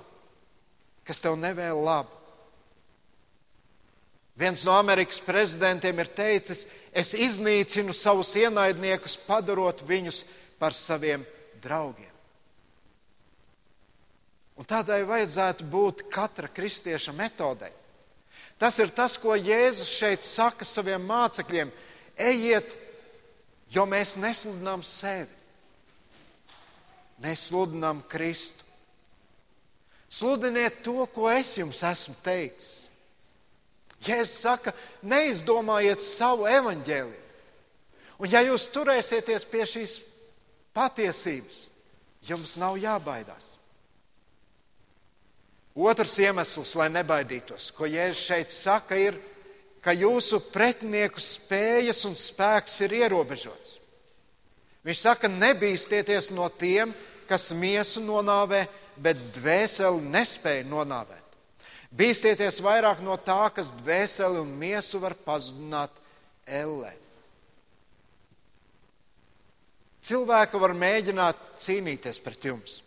kas 1.04 1.20
tev 1.20 1.34
nevēl 1.40 1.80
labu. 1.82 2.14
Viens 4.38 4.62
no 4.62 4.76
Amerikas 4.78 5.18
prezidentiem 5.18 5.98
ir 5.98 6.10
teicis, 6.14 6.68
es 6.94 7.10
iznīcinu 7.18 7.90
savus 7.90 8.30
ienaidniekus, 8.38 9.16
padarot 9.26 9.82
viņus 9.82 10.22
par 10.60 10.76
saviem 10.76 11.24
draugiem. 11.58 12.14
Un 14.58 14.66
tādai 14.66 15.02
vajadzētu 15.06 15.66
būt 15.70 16.06
katra 16.10 16.50
kristieša 16.50 17.14
metodei. 17.18 17.70
Tas 18.58 18.78
ir 18.82 18.90
tas, 18.90 19.14
ko 19.20 19.36
Jēzus 19.38 19.90
šeit 19.94 20.26
saka 20.26 20.66
saviem 20.66 21.04
mācekļiem. 21.06 21.70
Ejiet, 22.18 22.72
jo 23.70 23.84
mēs 23.86 24.16
nesludinām 24.18 24.82
sevi. 24.82 25.30
Mēs 27.22 27.48
sludinām 27.50 28.02
Kristu. 28.10 28.66
Sludiniet 30.10 30.82
to, 30.82 31.04
ko 31.12 31.28
es 31.30 31.52
jums 31.58 31.82
esmu 31.86 32.16
teicis. 32.24 32.82
Jēzus 34.06 34.42
saka, 34.42 34.72
neizdomājiet 35.02 36.02
savu 36.02 36.46
evaņģēliju. 36.50 37.24
Un 38.18 38.30
ja 38.30 38.42
jūs 38.42 38.66
turēsieties 38.74 39.44
pie 39.46 39.64
šīs 39.66 39.98
patiesības, 40.74 41.60
jums 42.26 42.56
nav 42.58 42.78
jābaidās. 42.82 43.57
Otrs 45.78 46.16
iemesls, 46.18 46.72
lai 46.74 46.88
nebaidītos, 46.90 47.68
ko 47.76 47.86
Jēzus 47.86 48.24
šeit 48.26 48.50
saka, 48.50 48.96
ir, 48.98 49.18
ka 49.84 49.94
jūsu 49.94 50.40
pretinieku 50.50 51.22
spējas 51.22 52.02
un 52.08 52.16
spēks 52.18 52.80
ir 52.86 52.96
ierobežots. 53.04 53.76
Viņš 54.82 55.04
saka, 55.04 55.30
nebīsties 55.30 56.32
no 56.34 56.48
tiem, 56.50 56.90
kas 57.28 57.50
miesu 57.54 58.02
nonāvē, 58.02 58.64
bet 58.98 59.20
dvēseli 59.36 60.02
nespēja 60.10 60.66
nonāvēt. 60.66 61.24
Bīstieties 61.94 62.58
vairāk 62.64 63.00
no 63.04 63.16
tā, 63.16 63.46
kas 63.54 63.70
dvēseli 63.80 64.42
un 64.42 64.50
miesu 64.60 65.00
var 65.00 65.14
pazudināt 65.24 65.94
ellē. 66.44 66.92
Cilvēki 70.08 70.60
var 70.60 70.74
mēģināt 70.76 71.40
cīnīties 71.60 72.20
pret 72.24 72.44
jums, 72.48 72.78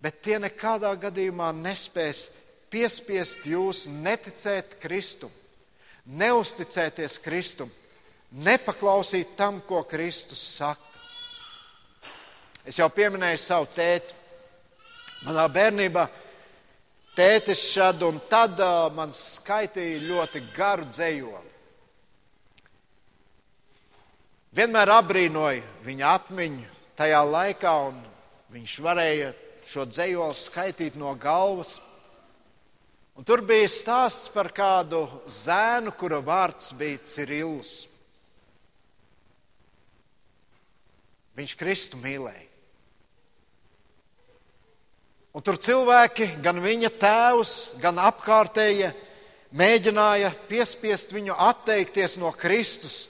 bet 0.00 0.22
tie 0.24 0.38
nekādā 0.40 0.92
gadījumā 1.00 1.50
nespēs 1.56 2.28
piespiest 2.70 3.44
jūs 3.50 3.86
neticēt 3.90 4.78
Kristum, 4.82 5.32
neusticēties 6.06 7.18
Kristum, 7.24 7.70
nepaklausīt 8.30 9.34
tam, 9.36 9.60
ko 9.66 9.82
Kristus 9.84 10.42
saka. 10.56 10.86
Es 12.64 12.78
jau 12.78 12.88
pieminēju 12.92 13.38
savu 13.40 13.68
tēti. 13.74 14.16
Manā 15.26 15.44
bērnībā 15.52 16.06
tētis 17.16 17.60
šad 17.74 18.02
un 18.06 18.20
tad 18.30 18.60
man 18.96 19.12
skaitīja 19.16 20.00
ļoti 20.06 20.42
garu 20.54 20.86
dzējoli. 20.88 21.48
Vienmēr 24.56 24.90
apbrīnoju 24.96 25.84
viņa 25.86 26.14
atmiņu 26.16 26.70
tajā 26.98 27.20
laikā, 27.22 27.74
un 27.90 28.00
viņš 28.50 28.78
varēja 28.82 29.28
šo 29.66 29.86
dzējoli 29.88 30.36
skaitīt 30.36 30.98
no 31.00 31.14
galvas. 31.18 31.78
Un 33.18 33.26
tur 33.26 33.42
bija 33.44 33.68
stāsts 33.68 34.30
par 34.32 34.48
kādu 34.54 35.02
zēnu, 35.28 35.92
kura 35.98 36.22
vārds 36.24 36.72
bija 36.78 37.02
Cirilus. 37.04 37.74
Viņš 41.36 41.56
Kristu 41.60 42.00
mīlēja. 42.00 42.46
Un 45.30 45.44
tur 45.46 45.60
cilvēki, 45.62 46.26
gan 46.42 46.58
viņa 46.58 46.90
tēvs, 46.98 47.52
gan 47.82 48.00
apkārtējie, 48.02 48.88
mēģināja 49.54 50.32
piespiest 50.48 51.14
viņu 51.14 51.36
atteikties 51.38 52.16
no 52.18 52.32
Kristus, 52.34 53.04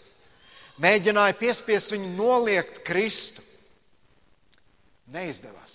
mēģināja 0.85 1.39
piespiest 1.41 1.95
viņu 1.95 2.13
noliegt 2.19 2.83
Kristu. 2.85 3.47
Neizdevās. 5.11 5.70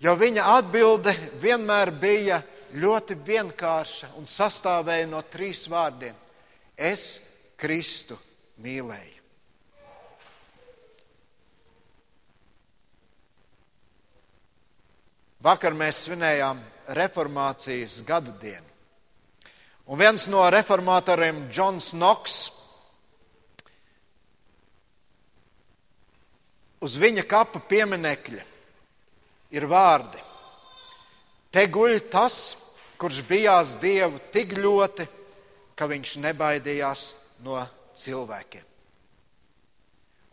Jo 0.00 0.12
viņa 0.20 0.44
atbilde 0.58 1.14
vienmēr 1.40 1.90
bija 1.96 2.42
ļoti 2.76 3.16
vienkārša 3.24 4.12
un 4.20 4.28
sastāvēja 4.28 5.08
no 5.08 5.22
trīs 5.32 5.64
vārdiem: 5.72 6.14
Es 6.76 7.20
Kristu 7.56 8.18
mīlēju. 8.60 9.14
Vakar 15.46 15.76
mēs 15.78 16.02
svinējām 16.04 16.60
reformācijas 16.98 18.00
gadu 18.04 18.34
dienu. 18.40 18.66
Un 19.86 20.00
viens 20.00 20.24
no 20.28 20.42
reformatoriem, 20.50 21.44
Džons 21.48 21.92
Knoks, 21.94 22.36
uz 26.82 26.96
viņa 26.98 27.22
kapa 27.30 27.62
pieminekļa 27.70 28.55
ir 29.54 29.66
vārdi. 29.70 30.22
Te 31.52 31.66
guļ 31.72 31.98
tas, 32.12 32.56
kurš 33.00 33.22
bijās 33.28 33.76
Dievu 33.80 34.20
tik 34.32 34.56
ļoti, 34.58 35.06
ka 35.76 35.88
viņš 35.88 36.16
nebaidījās 36.24 37.04
no 37.44 37.60
cilvēkiem. 37.96 38.64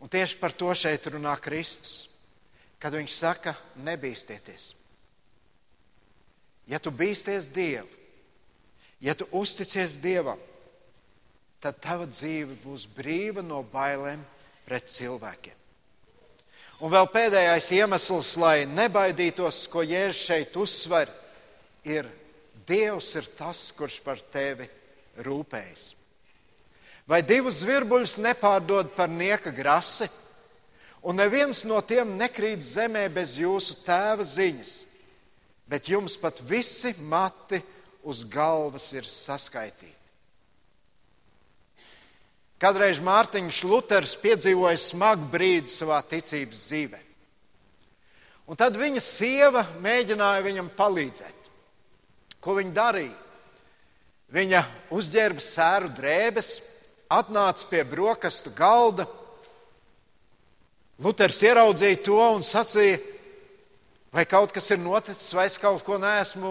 Un 0.04 0.10
tieši 0.12 0.36
par 0.40 0.52
to 0.52 0.72
šeit 0.76 1.06
runā 1.08 1.36
Kristus, 1.40 2.08
kad 2.80 2.92
viņš 2.92 3.12
saka, 3.16 3.54
nebīsties. 3.80 4.72
Ja 6.68 6.80
tu 6.80 6.92
bīsties 6.92 7.48
Dievu, 7.52 7.88
ja 9.00 9.14
tu 9.16 9.28
uzticies 9.32 9.96
Dievam, 10.00 10.40
tad 11.60 11.80
tava 11.80 12.04
dzīve 12.08 12.58
būs 12.60 12.84
brīva 12.92 13.44
no 13.44 13.62
bailēm 13.72 14.20
pret 14.66 14.88
cilvēkiem. 14.92 15.63
Un 16.84 16.92
vēl 16.92 17.08
pēdējais 17.08 17.70
iemesls, 17.78 18.34
lai 18.36 18.66
nebaidītos, 18.68 19.62
ko 19.72 19.80
Jēzus 19.86 20.26
šeit 20.28 20.56
uzsver, 20.60 21.08
ir 21.88 22.10
Dievs 22.68 23.10
ir 23.16 23.26
tas, 23.36 23.66
kurš 23.76 23.98
par 24.04 24.20
tevi 24.32 24.68
rūpējas. 25.24 25.90
Vai 27.08 27.20
divus 27.24 27.60
zvirbuļus 27.60 28.18
nepārdod 28.24 28.94
par 28.96 29.10
nieka 29.12 29.52
grasi, 29.52 30.08
un 31.04 31.20
neviens 31.20 31.60
no 31.68 31.82
tiem 31.84 32.16
nekrīt 32.16 32.64
zemē 32.64 33.04
bez 33.12 33.36
jūsu 33.40 33.82
tēva 33.84 34.24
ziņas? 34.24 34.74
bet 35.66 35.88
jums 35.88 36.16
pat 36.20 36.40
visi 36.48 36.94
mati 37.00 37.60
uz 38.04 38.24
galvas 38.28 38.92
ir 38.92 39.06
saskaitīti. 39.08 40.03
Kādreiz 42.64 42.96
Mārtiņš 43.04 43.58
Luters 43.68 44.14
piedzīvoja 44.22 44.78
smagu 44.80 45.26
brīdi 45.28 45.68
savā 45.68 45.98
ticības 46.08 46.62
dzīvē. 46.64 47.00
Un 48.48 48.56
tad 48.56 48.78
viņa 48.80 49.02
sieva 49.04 49.66
mēģināja 49.84 50.46
viņam 50.46 50.70
palīdzēt. 50.72 51.50
Ko 52.40 52.56
viņa 52.56 52.72
darīja? 52.78 53.12
Viņa 54.32 54.62
uzģērba 54.96 55.44
sēru 55.44 55.92
drēbes, 55.92 56.54
atnāca 57.12 57.68
pie 57.68 57.84
brokastu 57.84 58.54
galda. 58.56 59.04
Luters 61.04 61.44
ieraudzīja 61.44 62.00
to 62.08 62.16
un 62.16 62.48
sacīja: 62.48 62.96
Vai 64.08 64.24
kaut 64.24 64.56
kas 64.56 64.72
ir 64.72 64.80
noticis, 64.80 65.34
vai 65.36 65.50
es 65.52 65.60
kaut 65.60 65.84
ko 65.84 66.00
neesmu, 66.00 66.50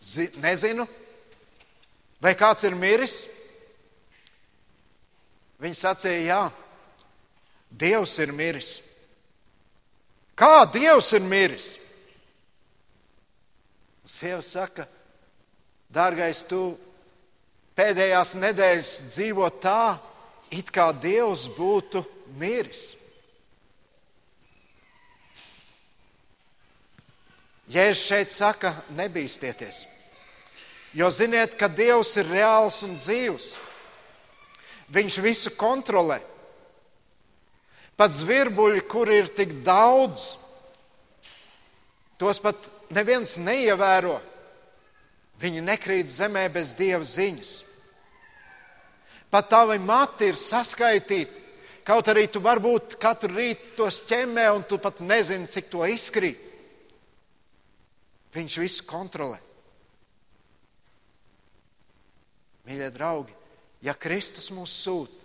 zi, 0.00 0.30
nezinu, 0.40 0.88
vai 2.24 2.32
kāds 2.32 2.64
ir 2.64 2.72
miris? 2.72 3.26
Viņi 5.62 5.78
sacīja, 5.78 6.24
jā, 6.26 6.42
Dievs 7.76 8.14
ir 8.22 8.32
miris. 8.32 8.70
Kā 10.36 10.64
Dievs 10.68 11.08
ir 11.16 11.24
miris? 11.24 11.70
Sieva 14.06 14.42
saka, 14.44 14.86
dārgais, 15.92 16.44
tu 16.46 16.76
pēdējās 17.76 18.36
nedēļas 18.38 18.92
dzīvo 19.10 19.48
tā, 19.60 19.96
it 20.54 20.70
kā 20.72 20.92
Dievs 20.92 21.48
būtu 21.56 22.04
miris. 22.38 22.92
Jēzus 27.66 28.06
šeit 28.06 28.30
saka, 28.30 28.70
nebīsties. 28.94 29.82
Jo 30.94 31.10
ziniet, 31.10 31.56
ka 31.58 31.66
Dievs 31.68 32.14
ir 32.20 32.28
reāls 32.30 32.78
un 32.86 32.94
dzīvs. 32.94 33.54
Viņš 34.94 35.18
visu 35.24 35.52
kontrolē. 35.58 36.20
Pat 37.96 38.12
zvirbuļi, 38.12 38.82
kur 38.86 39.08
ir 39.10 39.30
tik 39.32 39.56
daudz, 39.64 40.34
tos 42.20 42.40
pat 42.44 42.68
neviens 42.94 43.38
neievēro. 43.40 44.18
Viņi 45.40 45.64
nekrīt 45.64 46.12
zemē 46.12 46.46
bez 46.52 46.74
dieva 46.76 47.04
ziņas. 47.04 47.52
Pat 49.32 49.50
tavi 49.52 49.78
mati 49.82 50.30
ir 50.30 50.38
saskaitīti. 50.40 51.42
Kaut 51.86 52.08
arī 52.10 52.24
tu 52.32 52.40
varbūt 52.42 52.96
katru 52.98 53.36
rītu 53.36 53.76
tos 53.78 54.00
ķemmē, 54.08 54.46
un 54.56 54.64
tu 54.66 54.78
pat 54.82 54.98
nezini, 55.04 55.46
cik 55.46 55.68
to 55.70 55.84
izkrīt. 55.86 56.40
Viņš 58.34 58.56
visu 58.58 58.86
kontrolē. 58.88 59.38
Mīļie 62.66 62.88
draugi, 62.90 63.35
ja 63.86 63.94
Kristus 63.94 64.50
mūs 64.50 64.72
sūta, 64.82 65.22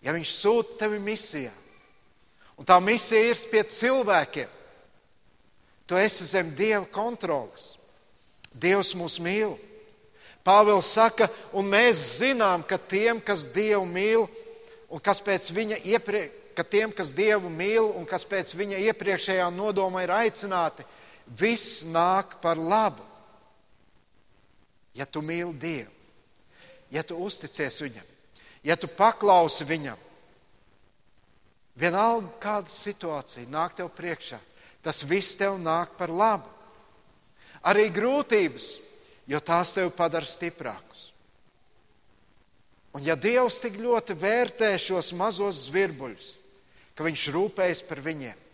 ja 0.00 0.14
Viņš 0.16 0.32
sūta 0.32 0.78
tevi 0.84 1.00
misijā, 1.04 1.52
un 2.56 2.68
tā 2.68 2.78
misija 2.80 3.34
ir 3.34 3.44
pie 3.52 3.62
cilvēkiem, 3.68 4.56
tu 5.86 5.98
esi 6.00 6.24
zem 6.24 6.54
Dieva 6.56 6.86
kontrolas. 6.88 7.74
Dievs 8.50 8.94
mūs 8.98 9.20
mīl. 9.22 9.54
Pāvils 10.42 10.88
saka, 10.94 11.28
un 11.54 11.68
mēs 11.70 12.00
zinām, 12.18 12.64
ka 12.66 12.78
tiem, 12.78 13.20
kas 13.22 13.44
Dievu 13.52 13.84
mīl, 13.86 14.24
un 14.90 15.02
kas 15.02 15.20
pēc 15.22 15.50
viņa 15.54 15.80
iepriekš, 15.92 16.36
ka 16.56 16.64
tiem, 16.66 16.90
kas 16.92 17.12
Dievu 17.14 17.48
mīl 17.52 17.92
un 17.96 18.06
kas 18.08 18.24
pēc 18.28 18.54
viņa 18.58 18.80
iepriekšējā 18.90 19.46
nodoma 19.54 20.02
ir 20.04 20.10
aicināti, 20.12 20.84
viss 21.26 21.84
nāk 21.86 22.38
par 22.42 22.58
labu. 22.58 23.04
Ja 24.96 25.06
tu 25.06 25.22
mīli 25.22 25.54
Dievu, 25.62 25.99
ja 26.90 27.02
tu 27.06 27.18
uzticies 27.22 27.80
Viņam, 27.82 28.06
ja 28.66 28.76
tu 28.76 28.90
paklausi 28.90 29.66
Viņam, 29.68 29.98
vienalga 31.80 32.30
kāda 32.42 32.72
situācija 32.72 33.48
nāk 33.50 33.76
tev 33.78 33.92
priekšā, 33.96 34.40
tas 34.82 35.04
viss 35.04 35.38
tev 35.38 35.58
nāk 35.60 35.96
par 35.98 36.12
labu. 36.12 36.48
Arī 37.68 37.90
grūtības, 37.92 38.66
jo 39.28 39.40
tās 39.44 39.74
tevi 39.76 39.92
padara 39.92 40.26
stiprākus. 40.26 41.10
Un 42.96 43.04
ja 43.06 43.14
Dievs 43.14 43.60
tik 43.62 43.76
ļoti 43.78 44.16
vērtē 44.18 44.72
šos 44.80 45.12
mazos 45.14 45.66
zvirbuļus, 45.68 46.30
ka 46.96 47.04
Viņš 47.06 47.26
rūpējas 47.32 47.82
par 47.86 48.00
viņiem, 48.04 48.46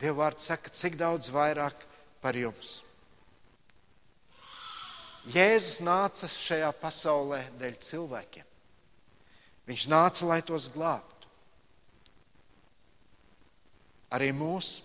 Dieva 0.00 0.24
vārds 0.24 0.48
saka, 0.48 0.72
cik 0.72 0.96
daudz 0.96 1.28
vairāk 1.32 1.76
par 2.24 2.36
jums. 2.36 2.80
Jēzus 5.28 5.82
nāca 5.84 6.28
šajā 6.30 6.70
pasaulē 6.80 7.42
dēļ 7.60 7.74
cilvēkiem. 7.84 8.46
Viņš 9.68 9.84
nāca, 9.92 10.24
lai 10.26 10.40
tos 10.42 10.70
glābtu. 10.72 11.28
Arī 14.10 14.32
mūsu. 14.34 14.80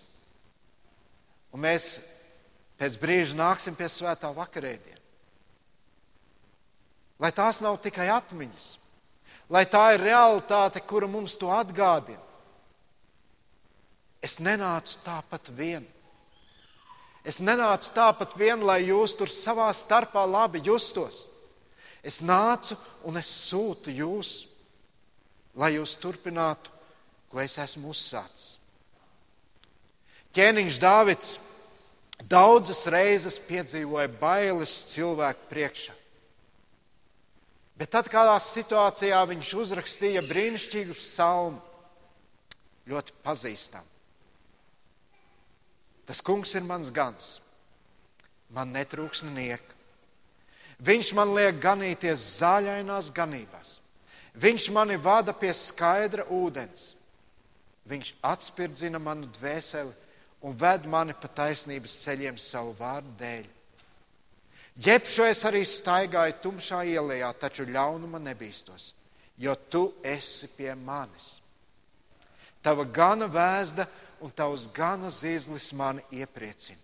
Un 1.56 1.64
mēs 1.64 1.96
pēc 2.76 2.98
brīža 3.00 3.34
nāksim 3.38 3.74
pie 3.74 3.88
svētā 3.90 4.28
vakarēdiena. 4.36 5.00
Lai 7.16 7.32
tās 7.32 7.62
nav 7.64 7.78
tikai 7.80 8.10
atmiņas, 8.12 8.66
lai 9.48 9.64
tā 9.72 9.86
ir 9.94 10.04
realitāte, 10.04 10.82
kura 10.84 11.08
mums 11.08 11.32
to 11.40 11.48
atgādina. 11.48 12.20
Es 14.20 14.36
nenācu 14.36 14.98
tāpat 15.06 15.48
vien. 15.56 15.86
Es 17.26 17.40
nenācu 17.42 17.90
tāpat 17.90 18.36
vien, 18.38 18.60
lai 18.62 18.84
jūs 18.86 19.16
tur 19.18 19.30
savā 19.32 19.66
starpā 19.74 20.22
labi 20.30 20.62
justos. 20.62 21.24
Es 22.06 22.20
nācu 22.22 22.76
un 23.08 23.18
es 23.18 23.26
sūtu 23.48 23.90
jūs, 23.90 24.30
lai 25.58 25.72
jūs 25.74 25.96
turpinātu, 25.98 26.70
ko 27.32 27.42
es 27.42 27.58
esmu 27.58 27.90
uzsācis. 27.90 28.54
Ķēniņš 30.36 30.78
Dāvids 30.78 31.32
daudzas 32.30 32.84
reizes 32.92 33.40
piedzīvoja 33.42 34.06
bailes 34.20 34.76
cilvēku 34.92 35.50
priekšā. 35.50 35.96
Bet 37.76 37.90
tad 37.92 38.06
kādā 38.12 38.36
situācijā 38.40 39.18
viņš 39.32 39.52
uzrakstīja 39.64 40.22
brīnišķīgu 40.28 40.94
salmu, 40.96 41.58
ļoti 42.88 43.18
pazīstamu. 43.24 43.95
Tas 46.06 46.22
kungs 46.22 46.54
ir 46.54 46.62
mans 46.66 46.92
gans. 46.94 47.40
Man 48.54 48.72
netrūks 48.74 49.24
nieka. 49.26 49.74
Viņš 50.86 51.12
man 51.16 51.32
liek 51.34 51.58
ganīties 51.60 52.22
zaļainās 52.38 53.10
ganībās. 53.16 53.76
Viņš 54.36 54.68
mani 54.76 54.98
vada 55.00 55.32
pie 55.32 55.52
skaidra 55.56 56.26
ūdens. 56.28 56.92
Viņš 57.88 58.12
atspirdzina 58.26 59.00
manu 59.00 59.30
dvēseli 59.38 59.94
un 60.44 60.56
ved 60.58 60.84
mani 60.90 61.14
pa 61.16 61.30
taisnības 61.32 61.96
ceļiem 62.04 62.38
savu 62.38 62.74
vārdu 62.78 63.14
dēļ. 63.18 63.46
Jebšu 64.76 65.24
es 65.24 65.40
arī 65.48 65.62
staigāju 65.64 66.36
tumšā 66.42 66.82
ielā, 66.84 67.30
taču 67.40 67.64
ļaunuma 67.64 68.20
nebīstos, 68.20 68.90
jo 69.40 69.54
tu 69.72 69.86
esi 70.04 70.50
pie 70.52 70.74
manis. 70.76 71.38
Tava 72.60 72.84
gana 72.84 73.30
vēzda 73.30 73.86
un 74.26 74.34
tavs 74.34 74.66
gana 74.74 75.12
zīzlis 75.14 75.70
mani 75.78 76.02
iepriecina. 76.10 76.82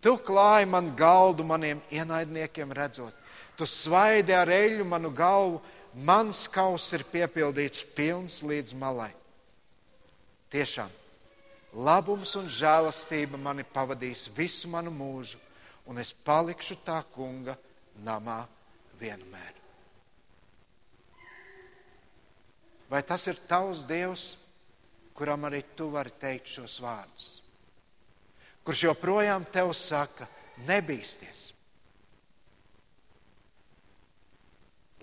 Tu 0.00 0.12
klāji 0.24 0.68
man 0.68 0.90
galdu 0.96 1.44
maniem 1.44 1.80
ienaidniekiem 1.92 2.72
redzot, 2.76 3.14
tu 3.56 3.68
svaidi 3.68 4.34
ar 4.36 4.48
eļu 4.52 4.84
manu 4.88 5.10
galvu, 5.12 5.62
mans 5.94 6.44
kaus 6.52 6.90
ir 6.96 7.04
piepildīts 7.08 7.84
pilns 7.96 8.42
līdz 8.44 8.74
malai. 8.76 9.12
Tiešām, 10.52 10.92
labums 11.76 12.34
un 12.40 12.48
žēlastība 12.52 13.40
mani 13.40 13.64
pavadīs 13.64 14.26
visu 14.36 14.68
manu 14.72 14.92
mūžu, 14.92 15.40
un 15.88 16.00
es 16.00 16.12
palikšu 16.12 16.78
tā 16.84 17.00
kunga 17.14 17.56
namā 18.04 18.42
vienmēr. 19.00 19.52
Vai 22.92 23.00
tas 23.02 23.24
ir 23.28 23.40
tavs 23.48 23.84
Dievs? 23.88 24.34
Kuram 25.14 25.46
arī 25.46 25.62
tu 25.76 25.88
vari 25.94 26.12
teikt 26.20 26.50
šos 26.56 26.78
vārdus. 26.82 27.28
Kurš 28.64 28.86
joprojām 28.88 29.44
tev 29.52 29.72
saka, 29.76 30.26
nebīsties. 30.66 31.42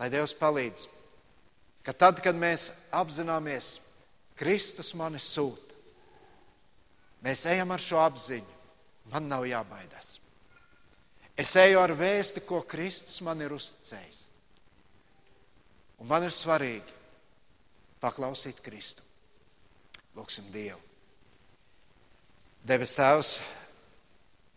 Lai 0.01 0.09
Dievs 0.09 0.34
palīdz, 0.34 0.88
ka 1.86 1.93
tad, 1.93 2.24
kad 2.26 2.36
mēs 2.36 2.72
apzināmies, 2.95 3.76
Kristus 4.39 4.95
mani 4.97 5.20
sūta, 5.22 5.76
mēs 7.22 7.45
ejam 7.51 7.72
ar 7.76 7.84
šo 7.84 7.99
apziņu, 8.01 8.57
man 9.14 9.30
nav 9.30 9.45
jābaidās. 9.45 10.16
Es 11.38 11.53
eju 11.55 11.80
ar 11.80 11.93
vēsti, 11.97 12.43
ko 12.45 12.64
Kristus 12.68 13.22
man 13.26 13.41
ir 13.41 13.53
uzticējis. 13.53 14.18
Un 16.01 16.09
man 16.09 16.26
ir 16.26 16.34
svarīgi 16.34 16.97
paklausīt 18.01 18.59
Kristu. 18.66 19.05
Lūksim 20.18 20.47
Dievu. 20.51 20.80
Debes 22.68 22.93
Tēvs, 22.93 23.36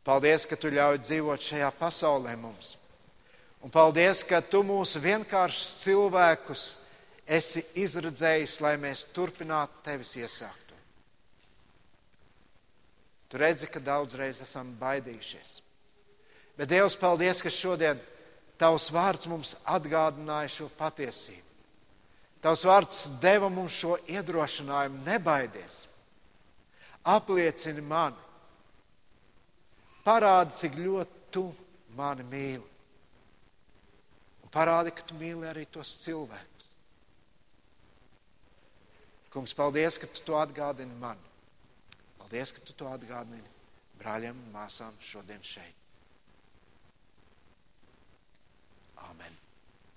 paldies, 0.04 0.44
ka 0.48 0.58
Tu 0.60 0.72
ļauj 0.74 0.98
dzīvot 1.04 1.46
šajā 1.46 1.70
pasaulē 1.78 2.34
mums. 2.36 2.74
Un 3.64 3.72
paldies, 3.72 4.20
ka 4.26 4.42
Tu 4.44 4.60
mūsu 4.66 5.00
vienkāršus 5.00 5.70
cilvēkus 5.86 6.64
esi 7.24 7.64
izredzējis, 7.80 8.58
lai 8.60 8.74
mēs 8.80 9.06
turpinātu 9.16 9.80
Tevis 9.86 10.12
iesākto. 10.20 10.76
Tu 13.32 13.40
redzi, 13.40 13.70
ka 13.72 13.80
daudzreiz 13.80 14.42
esam 14.44 14.74
baidījušies. 14.78 15.54
Bet 16.58 16.68
Dievs, 16.70 16.98
paldies, 17.00 17.40
ka 17.42 17.50
šodien 17.50 17.98
Tavs 18.60 18.90
vārds 18.94 19.26
mums 19.26 19.56
atgādināja 19.66 20.52
šo 20.60 20.68
patiesību. 20.78 21.43
Tavs 22.44 22.66
vārds 22.68 22.98
deva 23.22 23.48
mums 23.48 23.72
šo 23.72 23.94
iedrošinājumu, 24.04 25.00
nebaidies. 25.06 25.78
Apliecini 27.08 27.80
mani, 27.84 28.20
parādi, 30.04 30.52
cik 30.58 30.76
ļoti 30.76 31.22
tu 31.32 31.44
mani 31.96 32.26
mīli. 32.28 32.64
Un 34.44 34.52
parādi, 34.52 34.92
ka 34.92 35.06
tu 35.08 35.16
mīli 35.16 35.48
arī 35.48 35.64
tos 35.72 35.94
cilvēkus. 36.04 36.68
Kungs, 39.32 39.56
paldies, 39.56 39.96
ka 39.98 40.06
tu 40.06 40.20
to 40.28 40.36
atgādini 40.38 41.00
man. 41.00 41.18
Paldies, 42.20 42.52
ka 42.52 42.60
tu 42.60 42.76
to 42.76 42.92
atgādini 42.92 43.40
brāļiem 43.98 44.36
un 44.36 44.52
māsām 44.52 45.00
šodien 45.00 45.40
šeit. 45.42 45.83